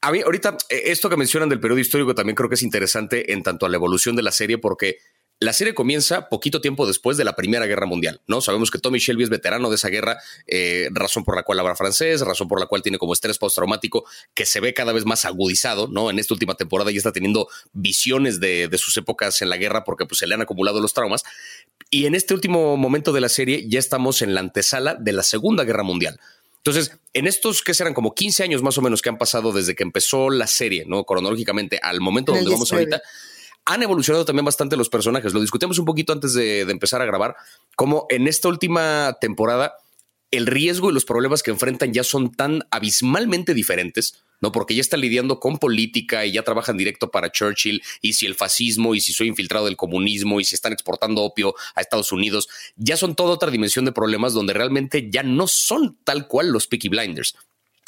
A 0.00 0.12
mí, 0.12 0.20
ahorita, 0.20 0.56
eh, 0.68 0.82
esto 0.86 1.08
que 1.08 1.16
mencionan 1.16 1.48
del 1.48 1.60
periodo 1.60 1.80
histórico 1.80 2.14
también 2.14 2.36
creo 2.36 2.48
que 2.48 2.54
es 2.54 2.62
interesante 2.62 3.32
en 3.32 3.42
tanto 3.42 3.66
a 3.66 3.68
la 3.68 3.76
evolución 3.76 4.16
de 4.16 4.22
la 4.22 4.32
serie, 4.32 4.58
porque 4.58 4.98
la 5.38 5.52
serie 5.52 5.74
comienza 5.74 6.30
poquito 6.30 6.62
tiempo 6.62 6.86
después 6.86 7.18
de 7.18 7.24
la 7.24 7.36
Primera 7.36 7.66
Guerra 7.66 7.84
Mundial, 7.84 8.22
¿no? 8.26 8.40
Sabemos 8.40 8.70
que 8.70 8.78
Tommy 8.78 8.98
Shelby 8.98 9.24
es 9.24 9.28
veterano 9.28 9.68
de 9.68 9.76
esa 9.76 9.88
guerra, 9.88 10.18
eh, 10.46 10.88
razón 10.92 11.24
por 11.24 11.36
la 11.36 11.42
cual 11.42 11.60
habla 11.60 11.76
francés, 11.76 12.22
razón 12.22 12.48
por 12.48 12.58
la 12.58 12.66
cual 12.66 12.80
tiene 12.82 12.96
como 12.96 13.12
estrés 13.12 13.36
postraumático 13.36 14.06
que 14.32 14.46
se 14.46 14.60
ve 14.60 14.72
cada 14.72 14.94
vez 14.94 15.04
más 15.04 15.26
agudizado, 15.26 15.88
¿no? 15.88 16.08
En 16.08 16.18
esta 16.18 16.32
última 16.32 16.54
temporada 16.54 16.90
ya 16.90 16.96
está 16.96 17.12
teniendo 17.12 17.48
visiones 17.74 18.40
de, 18.40 18.68
de 18.68 18.78
sus 18.78 18.96
épocas 18.96 19.42
en 19.42 19.50
la 19.50 19.58
guerra 19.58 19.84
porque 19.84 20.06
pues, 20.06 20.20
se 20.20 20.26
le 20.26 20.34
han 20.34 20.40
acumulado 20.40 20.80
los 20.80 20.94
traumas. 20.94 21.22
Y 21.90 22.06
en 22.06 22.14
este 22.14 22.32
último 22.32 22.78
momento 22.78 23.12
de 23.12 23.20
la 23.20 23.28
serie 23.28 23.68
ya 23.68 23.78
estamos 23.78 24.22
en 24.22 24.34
la 24.34 24.40
antesala 24.40 24.94
de 24.94 25.12
la 25.12 25.22
Segunda 25.22 25.64
Guerra 25.64 25.82
Mundial. 25.82 26.18
Entonces, 26.66 26.98
en 27.12 27.28
estos 27.28 27.62
que 27.62 27.74
serán 27.74 27.94
como 27.94 28.12
15 28.12 28.42
años 28.42 28.60
más 28.60 28.76
o 28.76 28.82
menos 28.82 29.00
que 29.00 29.08
han 29.08 29.18
pasado 29.18 29.52
desde 29.52 29.76
que 29.76 29.84
empezó 29.84 30.30
la 30.30 30.48
serie, 30.48 30.84
¿no? 30.84 31.04
Cronológicamente 31.04 31.78
al 31.80 32.00
momento 32.00 32.32
donde 32.32 32.50
vamos 32.50 32.72
ahorita, 32.72 33.00
han 33.64 33.82
evolucionado 33.84 34.24
también 34.24 34.44
bastante 34.44 34.76
los 34.76 34.88
personajes. 34.88 35.32
Lo 35.32 35.40
discutimos 35.40 35.78
un 35.78 35.84
poquito 35.84 36.12
antes 36.12 36.34
de, 36.34 36.64
de 36.64 36.72
empezar 36.72 37.00
a 37.00 37.04
grabar, 37.04 37.36
como 37.76 38.06
en 38.08 38.26
esta 38.26 38.48
última 38.48 39.16
temporada 39.20 39.74
el 40.30 40.46
riesgo 40.46 40.90
y 40.90 40.94
los 40.94 41.04
problemas 41.04 41.42
que 41.42 41.50
enfrentan 41.50 41.92
ya 41.92 42.04
son 42.04 42.32
tan 42.32 42.62
abismalmente 42.70 43.54
diferentes 43.54 44.24
¿no? 44.40 44.52
Porque 44.52 44.74
ya 44.74 44.80
están 44.80 45.00
lidiando 45.00 45.40
con 45.40 45.58
política 45.58 46.26
y 46.26 46.32
ya 46.32 46.42
trabajan 46.42 46.76
directo 46.76 47.10
para 47.10 47.30
Churchill 47.30 47.82
y 48.00 48.14
si 48.14 48.26
el 48.26 48.34
fascismo 48.34 48.94
y 48.94 49.00
si 49.00 49.12
soy 49.12 49.28
infiltrado 49.28 49.66
del 49.66 49.76
comunismo 49.76 50.40
y 50.40 50.44
si 50.44 50.54
están 50.54 50.72
exportando 50.72 51.22
opio 51.22 51.54
a 51.74 51.80
Estados 51.80 52.12
Unidos, 52.12 52.48
ya 52.76 52.96
son 52.96 53.14
toda 53.14 53.30
otra 53.30 53.50
dimensión 53.50 53.84
de 53.84 53.92
problemas 53.92 54.34
donde 54.34 54.52
realmente 54.52 55.08
ya 55.10 55.22
no 55.22 55.46
son 55.46 55.98
tal 56.04 56.26
cual 56.28 56.50
los 56.50 56.66
Peaky 56.66 56.88
Blinders. 56.88 57.36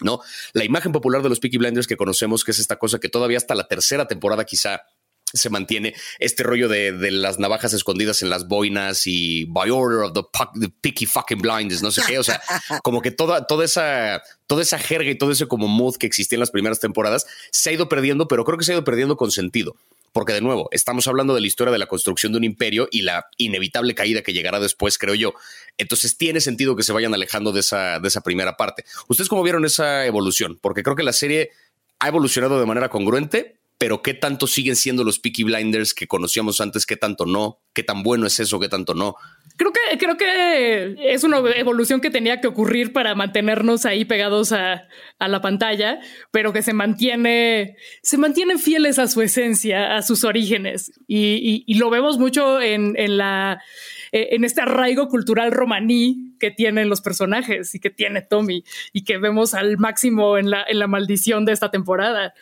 ¿No? 0.01 0.21
La 0.53 0.65
imagen 0.65 0.93
popular 0.93 1.23
de 1.23 1.29
los 1.29 1.41
Peaky 1.41 1.59
Blinders 1.59 1.89
que 1.89 1.97
conocemos, 1.97 2.45
que 2.45 2.53
es 2.53 2.61
esta 2.61 2.79
cosa 2.79 3.01
que 3.01 3.09
todavía 3.09 3.37
hasta 3.37 3.57
la 3.57 3.67
tercera 3.67 4.07
temporada 4.07 4.45
quizá 4.45 4.83
se 5.33 5.51
mantiene 5.51 5.95
este 6.19 6.43
rollo 6.43 6.69
de, 6.69 6.93
las 7.11 7.39
navajas 7.39 7.73
escondidas 7.73 8.23
en 8.23 8.31
las 8.31 8.49
boinas 8.49 9.07
y 9.07 9.45
by 9.47 9.71
order 9.71 10.01
of 10.01 10.13
the, 10.13 10.23
the, 10.61 10.69
picky 10.81 11.07
fucking 11.07 11.41
blinders, 11.41 11.83
no 11.83 11.91
sé 11.91 12.03
qué. 12.07 12.19
O 12.19 12.25
sea, 12.25 12.41
como 12.83 13.03
que 13.03 13.11
toda, 13.11 13.47
toda 13.47 13.65
esa, 13.65 14.23
toda 14.47 14.63
esa 14.63 14.79
jerga 14.79 15.11
y 15.11 15.19
todo 15.19 15.33
ese 15.33 15.47
como 15.47 15.69
mood 15.69 15.97
que 15.97 16.07
existía 16.07 16.37
en 16.37 16.41
las 16.41 16.51
primeras 16.51 16.81
temporadas 16.81 17.27
se 17.51 17.71
ha 17.71 17.73
ido 17.73 17.89
perdiendo, 17.89 18.29
pero 18.29 18.45
creo 18.45 18.59
que 18.59 18.65
se 18.65 18.73
ha 18.73 18.75
ido 18.75 18.85
perdiendo 18.85 19.17
con 19.17 19.31
sentido. 19.31 19.77
Porque 20.13 20.33
de 20.33 20.41
nuevo, 20.41 20.69
estamos 20.73 21.07
hablando 21.07 21.35
de 21.35 21.41
la 21.41 21.47
historia 21.47 21.71
de 21.71 21.79
la 21.79 21.87
construcción 21.87 22.33
de 22.33 22.39
un 22.39 22.45
imperio 22.45 22.89
y 22.91 23.03
la 23.03 23.27
inevitable 23.37 23.95
caída 23.95 24.23
que 24.23 24.33
llegará 24.33 24.59
después, 24.59 24.97
creo 24.99 25.15
yo. 25.15 25.35
Entonces 25.77 26.17
tiene 26.17 26.41
sentido 26.41 26.77
que 26.77 26.83
se 26.83 26.93
vayan 26.93 27.13
alejando 27.15 27.53
de 27.53 27.61
esa, 27.61 28.01
de 28.01 28.09
esa 28.09 28.23
primera 28.23 28.57
parte. 28.57 28.85
¿Ustedes 29.09 29.29
cómo 29.29 29.43
vieron 29.43 29.65
esa 29.65 30.07
evolución? 30.07 30.59
Porque 30.61 30.83
creo 30.83 30.97
que 30.97 31.03
la 31.03 31.13
serie 31.13 31.51
ha 31.99 32.09
evolucionado 32.09 32.59
de 32.59 32.67
manera 32.67 32.89
congruente, 32.89 33.57
pero 33.79 34.03
qué 34.03 34.13
tanto 34.13 34.49
siguen 34.49 34.75
siendo 34.75 35.05
los 35.05 35.21
Peaky 35.21 35.45
Blinders 35.45 35.95
que 35.95 36.09
conocíamos 36.09 36.61
antes, 36.61 36.85
qué 36.85 36.97
tanto 36.97 37.27
no, 37.27 37.61
qué 37.73 37.85
tan 37.85 38.03
bueno 38.03 38.27
es 38.27 38.41
eso, 38.41 38.59
qué 38.59 38.69
tanto 38.69 38.93
no. 38.93 39.15
Creo 39.57 39.73
que, 39.73 39.99
creo 39.99 40.17
que 40.17 40.97
es 41.15 41.23
una 41.23 41.39
evolución 41.57 42.01
que 42.01 42.11
tenía 42.11 42.41
que 42.41 42.49
ocurrir 42.49 42.93
para 42.93 43.15
mantenernos 43.15 43.87
ahí 43.87 44.05
pegados 44.05 44.53
a, 44.53 44.89
la 45.21 45.41
pantalla, 45.41 46.01
pero 46.33 46.53
que 46.53 46.63
se 46.63 46.73
mantiene, 46.73 47.77
se 48.03 48.19
mantienen 48.19 48.59
fieles 48.59 48.99
a 48.99 49.07
su 49.07 49.23
esencia, 49.23 49.97
a 49.97 50.03
sus 50.03 50.25
orígenes. 50.25 50.93
Y, 51.07 51.73
lo 51.79 51.91
vemos 51.91 52.19
mucho 52.19 52.61
en, 52.61 52.95
en, 52.97 53.17
la, 53.17 53.63
en 54.11 54.45
este 54.45 54.61
arraigo 54.61 55.07
cultural 55.09 55.53
romaní 55.53 56.28
que 56.39 56.51
tienen 56.51 56.89
los 56.89 57.01
personajes 57.01 57.75
y 57.75 57.81
que 57.81 57.91
tiene 57.91 58.23
Tommy 58.23 58.65
y 58.93 59.05
que 59.05 59.19
vemos 59.19 59.55
al 59.55 59.79
máximo 59.79 60.39
en 60.39 60.51
la, 60.51 60.65
en 60.67 60.79
la 60.79 60.87
maldición 60.87 61.45
de 61.45 61.53
esta 61.53 61.71
temporada. 61.71 62.35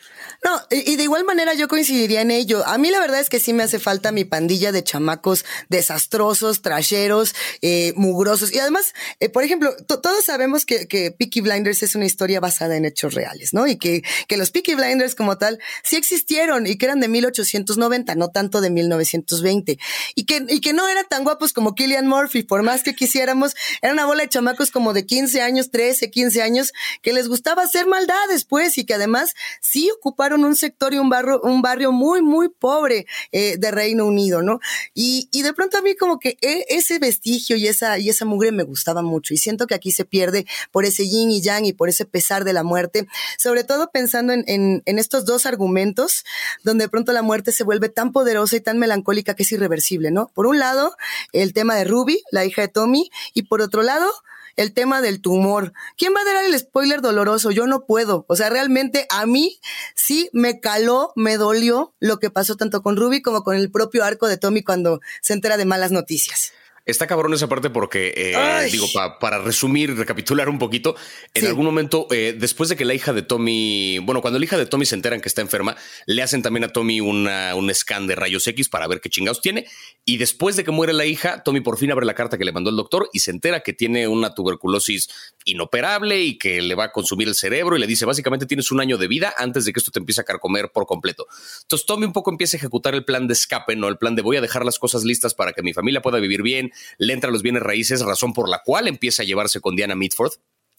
No, 0.43 0.59
y, 0.69 0.95
de 0.95 1.03
igual 1.03 1.25
manera 1.25 1.53
yo 1.53 1.67
coincidiría 1.67 2.21
en 2.21 2.31
ello. 2.31 2.65
A 2.65 2.77
mí 2.77 2.91
la 2.91 2.99
verdad 2.99 3.19
es 3.19 3.29
que 3.29 3.39
sí 3.39 3.53
me 3.53 3.63
hace 3.63 3.79
falta 3.79 4.11
mi 4.11 4.25
pandilla 4.25 4.71
de 4.71 4.83
chamacos 4.83 5.45
desastrosos, 5.69 6.61
trasheros, 6.61 7.35
eh, 7.61 7.93
mugrosos. 7.95 8.53
Y 8.53 8.59
además, 8.59 8.93
eh, 9.19 9.29
por 9.29 9.43
ejemplo, 9.43 9.75
todos 9.87 10.23
sabemos 10.23 10.65
que, 10.65 10.87
que 10.87 11.11
Peaky 11.11 11.41
Blinders 11.41 11.83
es 11.83 11.95
una 11.95 12.05
historia 12.05 12.39
basada 12.39 12.75
en 12.77 12.85
hechos 12.85 13.13
reales, 13.13 13.53
¿no? 13.53 13.67
Y 13.67 13.77
que, 13.77 14.03
que 14.27 14.37
los 14.37 14.51
Peaky 14.51 14.75
Blinders 14.75 15.15
como 15.15 15.37
tal 15.37 15.59
sí 15.83 15.95
existieron 15.95 16.67
y 16.67 16.77
que 16.77 16.85
eran 16.85 16.99
de 16.99 17.07
1890, 17.07 18.15
no 18.15 18.29
tanto 18.29 18.61
de 18.61 18.69
1920. 18.69 19.79
Y 20.15 20.25
que, 20.25 20.45
y 20.47 20.61
que 20.61 20.73
no 20.73 20.87
eran 20.87 21.05
tan 21.09 21.23
guapos 21.23 21.53
como 21.53 21.75
Killian 21.75 22.07
Murphy, 22.07 22.43
por 22.43 22.63
más 22.63 22.83
que 22.83 22.95
quisiéramos, 22.95 23.55
era 23.87 23.93
una 23.93 24.05
bola 24.05 24.23
de 24.23 24.29
chamacos 24.29 24.69
como 24.69 24.93
de 24.93 25.05
15 25.05 25.41
años, 25.41 25.71
13, 25.71 26.11
15 26.11 26.41
años, 26.41 26.73
que 27.01 27.13
les 27.13 27.27
gustaba 27.27 27.63
hacer 27.63 27.87
maldades, 27.87 28.45
pues, 28.45 28.77
y 28.77 28.85
que 28.85 28.93
además 28.93 29.33
sí 29.61 29.89
ocuparon 29.91 30.43
un 30.43 30.55
sector 30.55 30.93
y 30.93 30.97
un 30.97 31.09
barrio, 31.09 31.39
un 31.41 31.61
barrio 31.61 31.91
muy, 31.91 32.21
muy 32.21 32.49
pobre 32.49 33.05
eh, 33.31 33.55
de 33.57 33.71
Reino 33.71 34.05
Unido, 34.05 34.41
¿no? 34.41 34.59
Y, 34.93 35.29
y 35.31 35.41
de 35.41 35.53
pronto 35.53 35.77
a 35.77 35.81
mí 35.81 35.95
como 35.95 36.19
que 36.19 36.37
e, 36.41 36.65
ese 36.69 36.99
vestigio 36.99 37.55
y 37.55 37.67
esa, 37.67 37.97
y 37.97 38.09
esa 38.09 38.25
mugre 38.25 38.51
me 38.51 38.63
gustaba 38.63 39.01
mucho 39.01 39.33
y 39.33 39.37
siento 39.37 39.67
que 39.67 39.75
aquí 39.75 39.91
se 39.91 40.05
pierde 40.05 40.45
por 40.71 40.85
ese 40.85 41.07
yin 41.07 41.31
y 41.31 41.41
yang 41.41 41.65
y 41.65 41.73
por 41.73 41.89
ese 41.89 42.05
pesar 42.05 42.43
de 42.43 42.53
la 42.53 42.63
muerte, 42.63 43.07
sobre 43.37 43.63
todo 43.63 43.89
pensando 43.91 44.33
en, 44.33 44.43
en, 44.47 44.83
en 44.85 44.99
estos 44.99 45.25
dos 45.25 45.45
argumentos 45.45 46.25
donde 46.63 46.85
de 46.85 46.89
pronto 46.89 47.13
la 47.13 47.21
muerte 47.21 47.51
se 47.51 47.63
vuelve 47.63 47.89
tan 47.89 48.11
poderosa 48.11 48.55
y 48.55 48.61
tan 48.61 48.79
melancólica 48.79 49.33
que 49.33 49.43
es 49.43 49.51
irreversible, 49.51 50.11
¿no? 50.11 50.29
Por 50.33 50.47
un 50.47 50.59
lado, 50.59 50.95
el 51.33 51.53
tema 51.53 51.75
de 51.75 51.85
Ruby, 51.85 52.21
la 52.31 52.45
hija 52.45 52.61
de 52.61 52.67
Tommy, 52.67 53.09
y 53.33 53.43
por 53.43 53.61
otro 53.61 53.76
lado, 53.83 54.11
el 54.57 54.73
tema 54.73 55.01
del 55.01 55.21
tumor. 55.21 55.71
¿Quién 55.97 56.13
va 56.15 56.21
a 56.21 56.25
dar 56.25 56.43
el 56.43 56.57
spoiler 56.59 57.01
doloroso? 57.01 57.51
Yo 57.51 57.67
no 57.67 57.85
puedo. 57.85 58.25
O 58.27 58.35
sea, 58.35 58.49
realmente 58.49 59.05
a 59.09 59.25
mí 59.25 59.59
sí 59.95 60.29
me 60.33 60.59
caló, 60.59 61.13
me 61.15 61.37
dolió 61.37 61.93
lo 61.99 62.19
que 62.19 62.29
pasó 62.29 62.55
tanto 62.55 62.81
con 62.81 62.97
Ruby 62.97 63.21
como 63.21 63.43
con 63.43 63.55
el 63.55 63.71
propio 63.71 64.03
arco 64.03 64.27
de 64.27 64.37
Tommy 64.37 64.63
cuando 64.63 64.99
se 65.21 65.33
entera 65.33 65.57
de 65.57 65.65
malas 65.65 65.91
noticias. 65.91 66.51
Está 66.87 67.05
cabrón 67.05 67.33
esa 67.33 67.47
parte 67.47 67.69
porque, 67.69 68.13
eh, 68.15 68.69
digo, 68.71 68.87
para 69.19 69.39
resumir, 69.39 69.95
recapitular 69.95 70.47
un 70.47 70.57
poquito, 70.57 70.95
en 71.33 71.45
algún 71.45 71.65
momento, 71.65 72.07
eh, 72.11 72.33
después 72.37 72.69
de 72.69 72.77
que 72.77 72.85
la 72.85 72.93
hija 72.93 73.11
de 73.11 73.21
Tommy, 73.21 73.99
bueno, 73.99 74.21
cuando 74.21 74.39
la 74.39 74.45
hija 74.45 74.57
de 74.57 74.65
Tommy 74.65 74.85
se 74.85 74.95
enteran 74.95 75.19
que 75.19 75.27
está 75.27 75.41
enferma, 75.41 75.75
le 76.05 76.23
hacen 76.23 76.41
también 76.41 76.63
a 76.63 76.69
Tommy 76.69 77.01
una, 77.01 77.55
un 77.55 77.73
scan 77.75 78.07
de 78.07 78.15
rayos 78.15 78.47
X 78.47 78.69
para 78.69 78.87
ver 78.87 79.01
qué 79.01 79.09
chingados 79.09 79.41
tiene. 79.41 79.67
Y 80.05 80.15
después 80.15 80.55
de 80.55 80.63
que 80.63 80.71
muere 80.71 80.93
la 80.93 81.05
hija, 81.05 81.43
Tommy 81.43 81.59
por 81.59 81.77
fin 81.77 81.91
abre 81.91 82.05
la 82.05 82.13
carta 82.13 82.37
que 82.37 82.45
le 82.45 82.53
mandó 82.53 82.69
el 82.69 82.77
doctor 82.77 83.09
y 83.11 83.19
se 83.19 83.31
entera 83.31 83.59
que 83.59 83.73
tiene 83.73 84.07
una 84.07 84.33
tuberculosis 84.33 85.09
inoperable 85.43 86.21
y 86.21 86.37
que 86.37 86.61
le 86.61 86.75
va 86.75 86.85
a 86.85 86.91
consumir 86.93 87.27
el 87.27 87.35
cerebro 87.35 87.75
y 87.75 87.79
le 87.79 87.87
dice, 87.87 88.05
básicamente 88.05 88.45
tienes 88.45 88.71
un 88.71 88.79
año 88.79 88.97
de 88.97 89.07
vida 89.07 89.33
antes 89.37 89.65
de 89.65 89.73
que 89.73 89.79
esto 89.79 89.91
te 89.91 89.99
empiece 89.99 90.21
a 90.21 90.23
carcomer 90.23 90.71
por 90.71 90.85
completo. 90.85 91.27
Entonces 91.63 91.85
Tommy 91.85 92.05
un 92.05 92.13
poco 92.13 92.31
empieza 92.31 92.55
a 92.55 92.59
ejecutar 92.59 92.95
el 92.95 93.03
plan 93.03 93.27
de 93.27 93.33
escape, 93.33 93.75
no 93.75 93.89
el 93.89 93.97
plan 93.97 94.15
de 94.15 94.21
voy 94.21 94.37
a 94.37 94.41
dejar 94.41 94.63
las 94.63 94.79
cosas 94.79 95.03
listas 95.03 95.33
para 95.33 95.51
que 95.51 95.61
mi 95.63 95.73
familia 95.73 96.01
pueda 96.01 96.19
vivir 96.19 96.41
bien, 96.41 96.71
le 96.97 97.13
entra 97.13 97.31
los 97.31 97.41
bienes 97.41 97.63
raíces, 97.63 98.01
razón 98.01 98.33
por 98.33 98.49
la 98.49 98.61
cual 98.63 98.87
empieza 98.87 99.23
a 99.23 99.25
llevarse 99.25 99.61
con 99.61 99.75
Diana 99.75 99.95
Mitford 99.95 100.33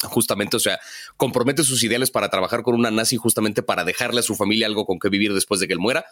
justamente, 0.05 0.57
o 0.57 0.61
sea, 0.61 0.79
compromete 1.17 1.65
sus 1.65 1.83
ideales 1.83 2.11
para 2.11 2.29
trabajar 2.29 2.63
con 2.63 2.75
una 2.75 2.91
nazi 2.91 3.17
justamente 3.17 3.63
para 3.63 3.85
dejarle 3.85 4.21
a 4.21 4.23
su 4.23 4.37
familia 4.37 4.67
algo 4.67 4.87
con 4.87 4.99
que 4.99 5.09
vivir 5.09 5.35
después 5.35 5.61
de 5.61 5.67
que 5.67 5.73
él 5.73 5.81
muera. 5.81 6.07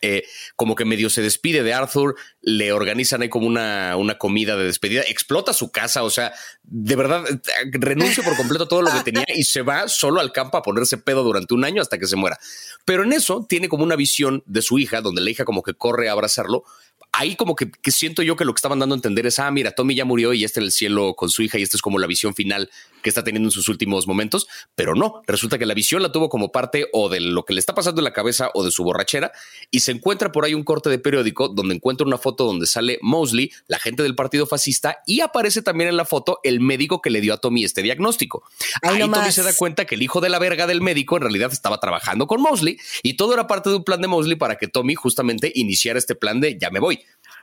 Eh, 0.00 0.24
como 0.56 0.74
que 0.74 0.86
medio 0.86 1.10
se 1.10 1.20
despide 1.20 1.62
de 1.62 1.74
Arthur, 1.74 2.16
le 2.40 2.72
organizan 2.72 3.20
ahí 3.20 3.28
como 3.28 3.46
una, 3.46 3.94
una 3.98 4.16
comida 4.16 4.56
de 4.56 4.64
despedida, 4.64 5.02
explota 5.02 5.52
su 5.52 5.70
casa, 5.70 6.02
o 6.02 6.08
sea, 6.08 6.32
de 6.62 6.96
verdad, 6.96 7.24
renuncia 7.72 8.24
por 8.24 8.34
completo 8.34 8.64
a 8.64 8.68
todo 8.68 8.80
lo 8.80 8.90
que 8.90 9.02
tenía 9.02 9.26
y 9.28 9.44
se 9.44 9.60
va 9.60 9.88
solo 9.88 10.20
al 10.20 10.32
campo 10.32 10.56
a 10.56 10.62
ponerse 10.62 10.96
pedo 10.96 11.22
durante 11.22 11.52
un 11.52 11.64
año 11.64 11.82
hasta 11.82 11.98
que 11.98 12.06
se 12.06 12.16
muera. 12.16 12.38
Pero 12.86 13.02
en 13.02 13.12
eso 13.12 13.44
tiene 13.46 13.68
como 13.68 13.84
una 13.84 13.96
visión 13.96 14.42
de 14.46 14.62
su 14.62 14.78
hija, 14.78 15.02
donde 15.02 15.20
la 15.20 15.30
hija 15.30 15.44
como 15.44 15.62
que 15.62 15.74
corre 15.74 16.08
a 16.08 16.12
abrazarlo, 16.12 16.64
ahí 17.12 17.36
como 17.36 17.54
que, 17.54 17.70
siento 17.90 18.22
yo 18.22 18.36
que 18.36 18.44
lo 18.44 18.52
que 18.52 18.58
estaban 18.58 18.78
dando 18.78 18.94
a 18.94 18.98
entender 18.98 19.26
es, 19.26 19.38
ah, 19.38 19.50
mira, 19.50 19.72
Tommy 19.72 19.94
ya 19.94 20.04
murió 20.04 20.32
y 20.32 20.40
ya 20.40 20.46
está 20.46 20.60
en 20.60 20.64
el 20.64 20.72
cielo 20.72 21.14
con 21.14 21.28
su 21.28 21.42
hija 21.42 21.58
y 21.58 21.62
esta 21.62 21.76
es 21.76 21.82
como 21.82 21.98
la 21.98 22.06
visión 22.06 22.34
final 22.34 22.70
que 23.02 23.08
está 23.08 23.22
teniendo 23.22 23.48
en 23.48 23.50
sus 23.50 23.68
últimos 23.68 24.06
momentos, 24.06 24.48
pero 24.74 24.94
no, 24.94 25.22
resulta 25.26 25.58
que 25.58 25.66
la 25.66 25.74
visión 25.74 26.02
la 26.02 26.12
tuvo 26.12 26.28
como 26.28 26.52
parte 26.52 26.86
o 26.92 27.08
de 27.08 27.20
lo 27.20 27.44
que 27.44 27.52
le 27.52 27.60
está 27.60 27.74
pasando 27.74 28.00
en 28.00 28.04
la 28.04 28.12
cabeza 28.12 28.50
o 28.54 28.64
de 28.64 28.70
su 28.70 28.84
borrachera 28.84 29.32
y 29.70 29.80
se 29.80 29.92
encuentra 29.92 30.32
por 30.32 30.44
ahí 30.44 30.54
un 30.54 30.64
corte 30.64 30.88
de 30.88 30.98
periódico 30.98 31.48
donde 31.48 31.74
encuentra 31.74 32.06
una 32.06 32.16
foto 32.16 32.44
donde 32.44 32.66
sale 32.66 32.98
Mosley, 33.02 33.52
la 33.66 33.78
gente 33.78 34.02
del 34.02 34.14
partido 34.14 34.46
fascista, 34.46 34.98
y 35.06 35.20
aparece 35.20 35.62
también 35.62 35.90
en 35.90 35.96
la 35.96 36.04
foto 36.04 36.38
el 36.44 36.60
médico 36.60 37.02
que 37.02 37.10
le 37.10 37.20
dio 37.20 37.34
a 37.34 37.38
Tommy 37.38 37.64
este 37.64 37.82
diagnóstico. 37.82 38.44
ahí 38.82 39.00
Tommy 39.00 39.32
se 39.32 39.42
da 39.42 39.52
cuenta 39.54 39.84
que 39.84 39.96
el 39.96 40.02
hijo 40.02 40.20
de 40.20 40.28
la 40.28 40.38
verga 40.38 40.66
del 40.66 40.80
médico 40.80 41.16
en 41.16 41.22
realidad 41.22 41.52
estaba 41.52 41.78
trabajando 41.78 42.26
con 42.26 42.40
Mosley 42.40 42.78
y 43.02 43.14
todo 43.14 43.34
era 43.34 43.46
parte 43.46 43.68
de 43.70 43.76
un 43.76 43.84
plan 43.84 44.00
de 44.00 44.08
Mosley 44.08 44.36
para 44.36 44.56
que 44.56 44.68
Tommy 44.68 44.94
justamente 44.94 45.52
iniciara 45.54 45.98
este 45.98 46.14
plan 46.14 46.40
de 46.40 46.56
ya 46.58 46.70
me 46.70 46.80
voy. 46.80 47.01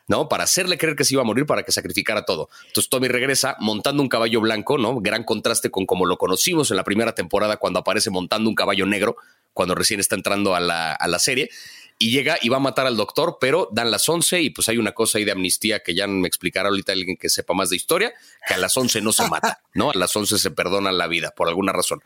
¿No? 0.10 0.28
Para 0.28 0.44
hacerle 0.44 0.78
creer 0.78 0.98
que 0.98 1.06
se 1.06 1.14
iba 1.14 1.22
a 1.22 1.26
morir, 1.26 1.46
para 1.46 1.64
que 1.64 1.72
sacrificara 1.72 2.26
todo. 2.26 2.50
Entonces 2.68 2.90
Tommy 2.90 3.08
regresa 3.08 3.56
montando 3.60 4.02
un 4.02 4.10
caballo 4.10 4.42
blanco, 4.42 4.78
¿no? 4.78 5.00
Gran 5.00 5.24
contraste 5.24 5.70
con 5.70 5.86
como 5.86 6.06
lo 6.06 6.18
conocimos 6.18 6.72
en 6.72 6.78
la 6.78 6.84
primera 6.84 7.14
temporada 7.14 7.58
cuando 7.58 7.80
aparece 7.80 8.10
montando 8.10 8.50
un 8.50 8.56
caballo 8.56 8.88
negro, 8.88 9.18
cuando 9.54 9.76
recién 9.76 10.00
está 10.00 10.16
entrando 10.16 10.56
a 10.56 10.60
la, 10.60 10.94
a 10.94 11.08
la 11.08 11.20
serie. 11.20 11.50
Y 12.00 12.12
llega 12.12 12.38
y 12.42 12.50
va 12.50 12.58
a 12.58 12.62
matar 12.62 12.88
al 12.88 12.98
doctor, 12.98 13.38
pero 13.40 13.70
dan 13.72 13.92
las 13.92 14.08
11 14.08 14.42
y 14.42 14.50
pues 14.50 14.68
hay 14.70 14.78
una 14.78 14.94
cosa 14.94 15.20
ahí 15.20 15.26
de 15.26 15.34
amnistía 15.34 15.84
que 15.84 15.94
ya 15.94 16.08
me 16.08 16.28
explicará 16.28 16.70
ahorita 16.70 16.94
alguien 16.94 17.18
que 17.18 17.30
sepa 17.30 17.54
más 17.54 17.70
de 17.70 17.76
historia, 17.76 18.14
que 18.48 18.54
a 18.56 18.58
las 18.58 18.76
11 18.76 19.02
no 19.02 19.12
se 19.12 19.28
mata, 19.28 19.62
¿no? 19.74 19.92
A 19.92 19.94
las 19.94 20.16
11 20.16 20.40
se 20.40 20.50
perdona 20.50 20.92
la 20.92 21.08
vida 21.08 21.34
por 21.36 21.50
alguna 21.50 21.72
razón. 21.74 22.02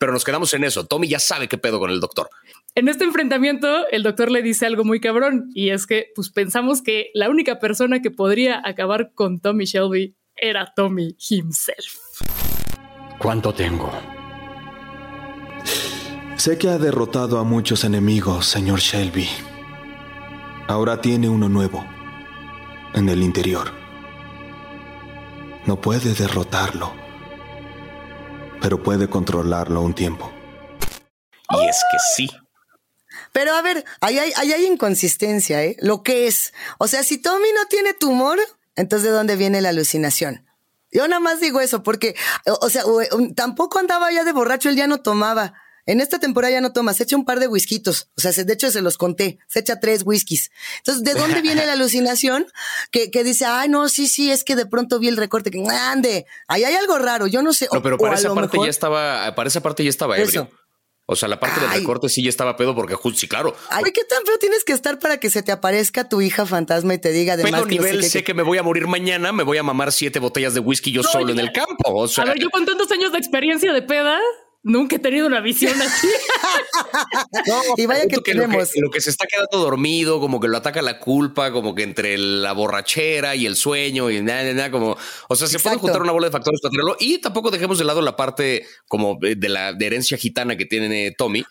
Pero 0.00 0.12
nos 0.12 0.24
quedamos 0.24 0.52
en 0.54 0.64
eso. 0.64 0.86
Tommy 0.86 1.06
ya 1.06 1.20
sabe 1.20 1.46
qué 1.46 1.58
pedo 1.58 1.78
con 1.78 1.90
el 1.90 2.00
doctor. 2.00 2.30
En 2.76 2.88
este 2.88 3.04
enfrentamiento, 3.04 3.86
el 3.92 4.02
doctor 4.02 4.32
le 4.32 4.42
dice 4.42 4.66
algo 4.66 4.82
muy 4.82 4.98
cabrón 4.98 5.48
y 5.54 5.70
es 5.70 5.86
que 5.86 6.08
pues 6.16 6.30
pensamos 6.30 6.82
que 6.82 7.10
la 7.14 7.30
única 7.30 7.60
persona 7.60 8.02
que 8.02 8.10
podría 8.10 8.60
acabar 8.64 9.12
con 9.14 9.38
Tommy 9.38 9.64
Shelby 9.64 10.16
era 10.34 10.72
Tommy 10.74 11.16
himself. 11.30 12.00
¿Cuánto 13.18 13.54
tengo? 13.54 13.92
Sé 16.34 16.58
que 16.58 16.68
ha 16.68 16.78
derrotado 16.78 17.38
a 17.38 17.44
muchos 17.44 17.84
enemigos, 17.84 18.46
señor 18.46 18.80
Shelby. 18.80 19.28
Ahora 20.66 21.00
tiene 21.00 21.28
uno 21.28 21.48
nuevo, 21.48 21.86
en 22.92 23.08
el 23.08 23.22
interior. 23.22 23.68
No 25.64 25.80
puede 25.80 26.12
derrotarlo, 26.12 26.92
pero 28.60 28.82
puede 28.82 29.08
controlarlo 29.08 29.80
un 29.80 29.94
tiempo. 29.94 30.32
Y 31.50 31.68
es 31.68 31.80
que 31.92 31.98
sí. 32.16 32.43
Pero 33.34 33.52
a 33.52 33.62
ver, 33.62 33.84
ahí 34.00 34.16
hay, 34.16 34.32
hay 34.32 34.64
inconsistencia, 34.64 35.64
¿eh? 35.64 35.76
Lo 35.80 36.04
que 36.04 36.28
es. 36.28 36.54
O 36.78 36.86
sea, 36.86 37.02
si 37.02 37.18
Tommy 37.18 37.48
no 37.52 37.66
tiene 37.66 37.92
tumor, 37.92 38.38
entonces 38.76 39.10
¿de 39.10 39.10
dónde 39.10 39.34
viene 39.34 39.60
la 39.60 39.70
alucinación? 39.70 40.46
Yo 40.92 41.08
nada 41.08 41.18
más 41.18 41.40
digo 41.40 41.60
eso 41.60 41.82
porque, 41.82 42.14
o, 42.46 42.70
sea, 42.70 42.84
tampoco 43.34 43.80
andaba 43.80 44.12
ya 44.12 44.22
de 44.22 44.30
borracho, 44.30 44.68
él 44.68 44.76
ya 44.76 44.86
no 44.86 45.00
tomaba. 45.00 45.54
En 45.84 46.00
esta 46.00 46.20
temporada 46.20 46.52
ya 46.52 46.60
no 46.60 46.72
toma, 46.72 46.94
se 46.94 47.02
echa 47.02 47.16
un 47.16 47.24
par 47.24 47.40
de 47.40 47.48
whiskitos. 47.48 48.08
O 48.16 48.20
sea, 48.20 48.30
de 48.30 48.52
hecho 48.52 48.70
se 48.70 48.80
los 48.80 48.98
conté, 48.98 49.40
se 49.48 49.58
echa 49.58 49.80
tres 49.80 50.02
whiskies. 50.04 50.52
Entonces, 50.78 51.02
¿de 51.02 51.14
dónde 51.14 51.42
viene 51.42 51.66
la 51.66 51.72
alucinación? 51.72 52.46
Que, 52.92 53.10
que 53.10 53.24
dice, 53.24 53.46
ay, 53.46 53.68
no, 53.68 53.88
sí, 53.88 54.06
sí, 54.06 54.30
es 54.30 54.44
que 54.44 54.54
de 54.54 54.66
pronto 54.66 55.00
vi 55.00 55.08
el 55.08 55.16
recorte, 55.16 55.50
que 55.50 55.60
ande, 55.68 56.24
ahí 56.46 56.62
hay 56.62 56.76
algo 56.76 57.00
raro, 57.00 57.26
yo 57.26 57.42
no 57.42 57.52
sé. 57.52 57.66
No, 57.72 57.82
pero 57.82 57.98
para 57.98 58.14
esa 58.14 58.32
parte 58.32 58.58
ya 58.62 58.70
estaba, 58.70 59.34
para 59.34 59.48
esa 59.48 59.60
parte 59.60 59.82
ya 59.82 59.90
estaba 59.90 60.16
ebrio. 60.16 60.48
O 61.06 61.16
sea, 61.16 61.28
la 61.28 61.38
parte 61.38 61.60
del 61.60 61.70
recorte 61.70 62.08
sí 62.08 62.22
ya 62.22 62.30
estaba 62.30 62.56
pedo 62.56 62.74
porque 62.74 62.94
justo 62.94 63.20
sí, 63.20 63.28
claro. 63.28 63.54
Ay, 63.68 63.84
¿qué 63.92 64.04
tan 64.04 64.24
feo 64.24 64.38
tienes 64.38 64.64
que 64.64 64.72
estar 64.72 64.98
para 64.98 65.18
que 65.18 65.28
se 65.28 65.42
te 65.42 65.52
aparezca 65.52 66.08
tu 66.08 66.22
hija 66.22 66.46
fantasma 66.46 66.94
y 66.94 66.98
te 66.98 67.12
diga 67.12 67.34
además 67.34 67.62
pedo 67.62 67.66
nivel, 67.66 68.02
sé, 68.04 68.24
que, 68.24 68.32
me 68.32 68.42
voy 68.42 68.56
a 68.56 68.62
morir 68.62 68.86
mañana, 68.86 69.30
me 69.30 69.42
voy 69.42 69.58
a 69.58 69.62
mamar 69.62 69.92
siete 69.92 70.18
botellas 70.18 70.54
de 70.54 70.60
whisky 70.60 70.92
yo 70.92 71.02
solo 71.02 71.32
en 71.32 71.40
el 71.40 71.52
campo. 71.52 71.92
O 71.92 72.08
sea, 72.08 72.24
a 72.24 72.28
ver, 72.28 72.38
yo 72.38 72.48
con 72.48 72.64
tantos 72.64 72.90
años 72.90 73.12
de 73.12 73.18
experiencia 73.18 73.74
de 73.74 73.82
peda, 73.82 74.18
Nunca 74.66 74.96
he 74.96 74.98
tenido 74.98 75.26
una 75.26 75.40
visión 75.40 75.80
así. 75.80 76.08
no, 77.46 77.62
y 77.76 77.84
vaya 77.84 78.06
que, 78.06 78.16
tenemos. 78.16 78.70
Lo 78.76 78.90
que, 78.90 79.02
se 79.02 79.10
está 79.10 79.26
quedando 79.26 79.58
dormido, 79.58 80.20
como 80.20 80.40
que 80.40 80.48
lo 80.48 80.56
ataca 80.56 80.80
la 80.80 80.98
culpa, 80.98 81.52
como 81.52 81.74
que 81.74 81.82
entre 81.82 82.16
la 82.16 82.52
borrachera 82.52 83.36
y 83.36 83.44
el 83.44 83.56
sueño 83.56 84.10
y 84.10 84.22
nada, 84.22 84.50
nada, 84.54 84.70
como, 84.70 84.96
o 85.28 85.36
sea, 85.36 85.48
se 85.48 85.58
puede 85.58 85.76
juntar 85.76 86.00
una 86.00 86.12
bola 86.12 86.28
de 86.28 86.32
factores 86.32 86.62
para 86.62 86.70
tenerlo. 86.70 86.96
Y 86.98 87.18
tampoco 87.18 87.50
dejemos 87.50 87.76
de 87.76 87.84
lado 87.84 88.00
la 88.00 88.16
parte 88.16 88.66
como 88.88 89.18
de 89.20 89.48
la 89.50 89.76
herencia 89.78 90.16
gitana 90.16 90.56
que 90.56 90.64
tiene 90.64 91.12
Tommy, 91.12 91.44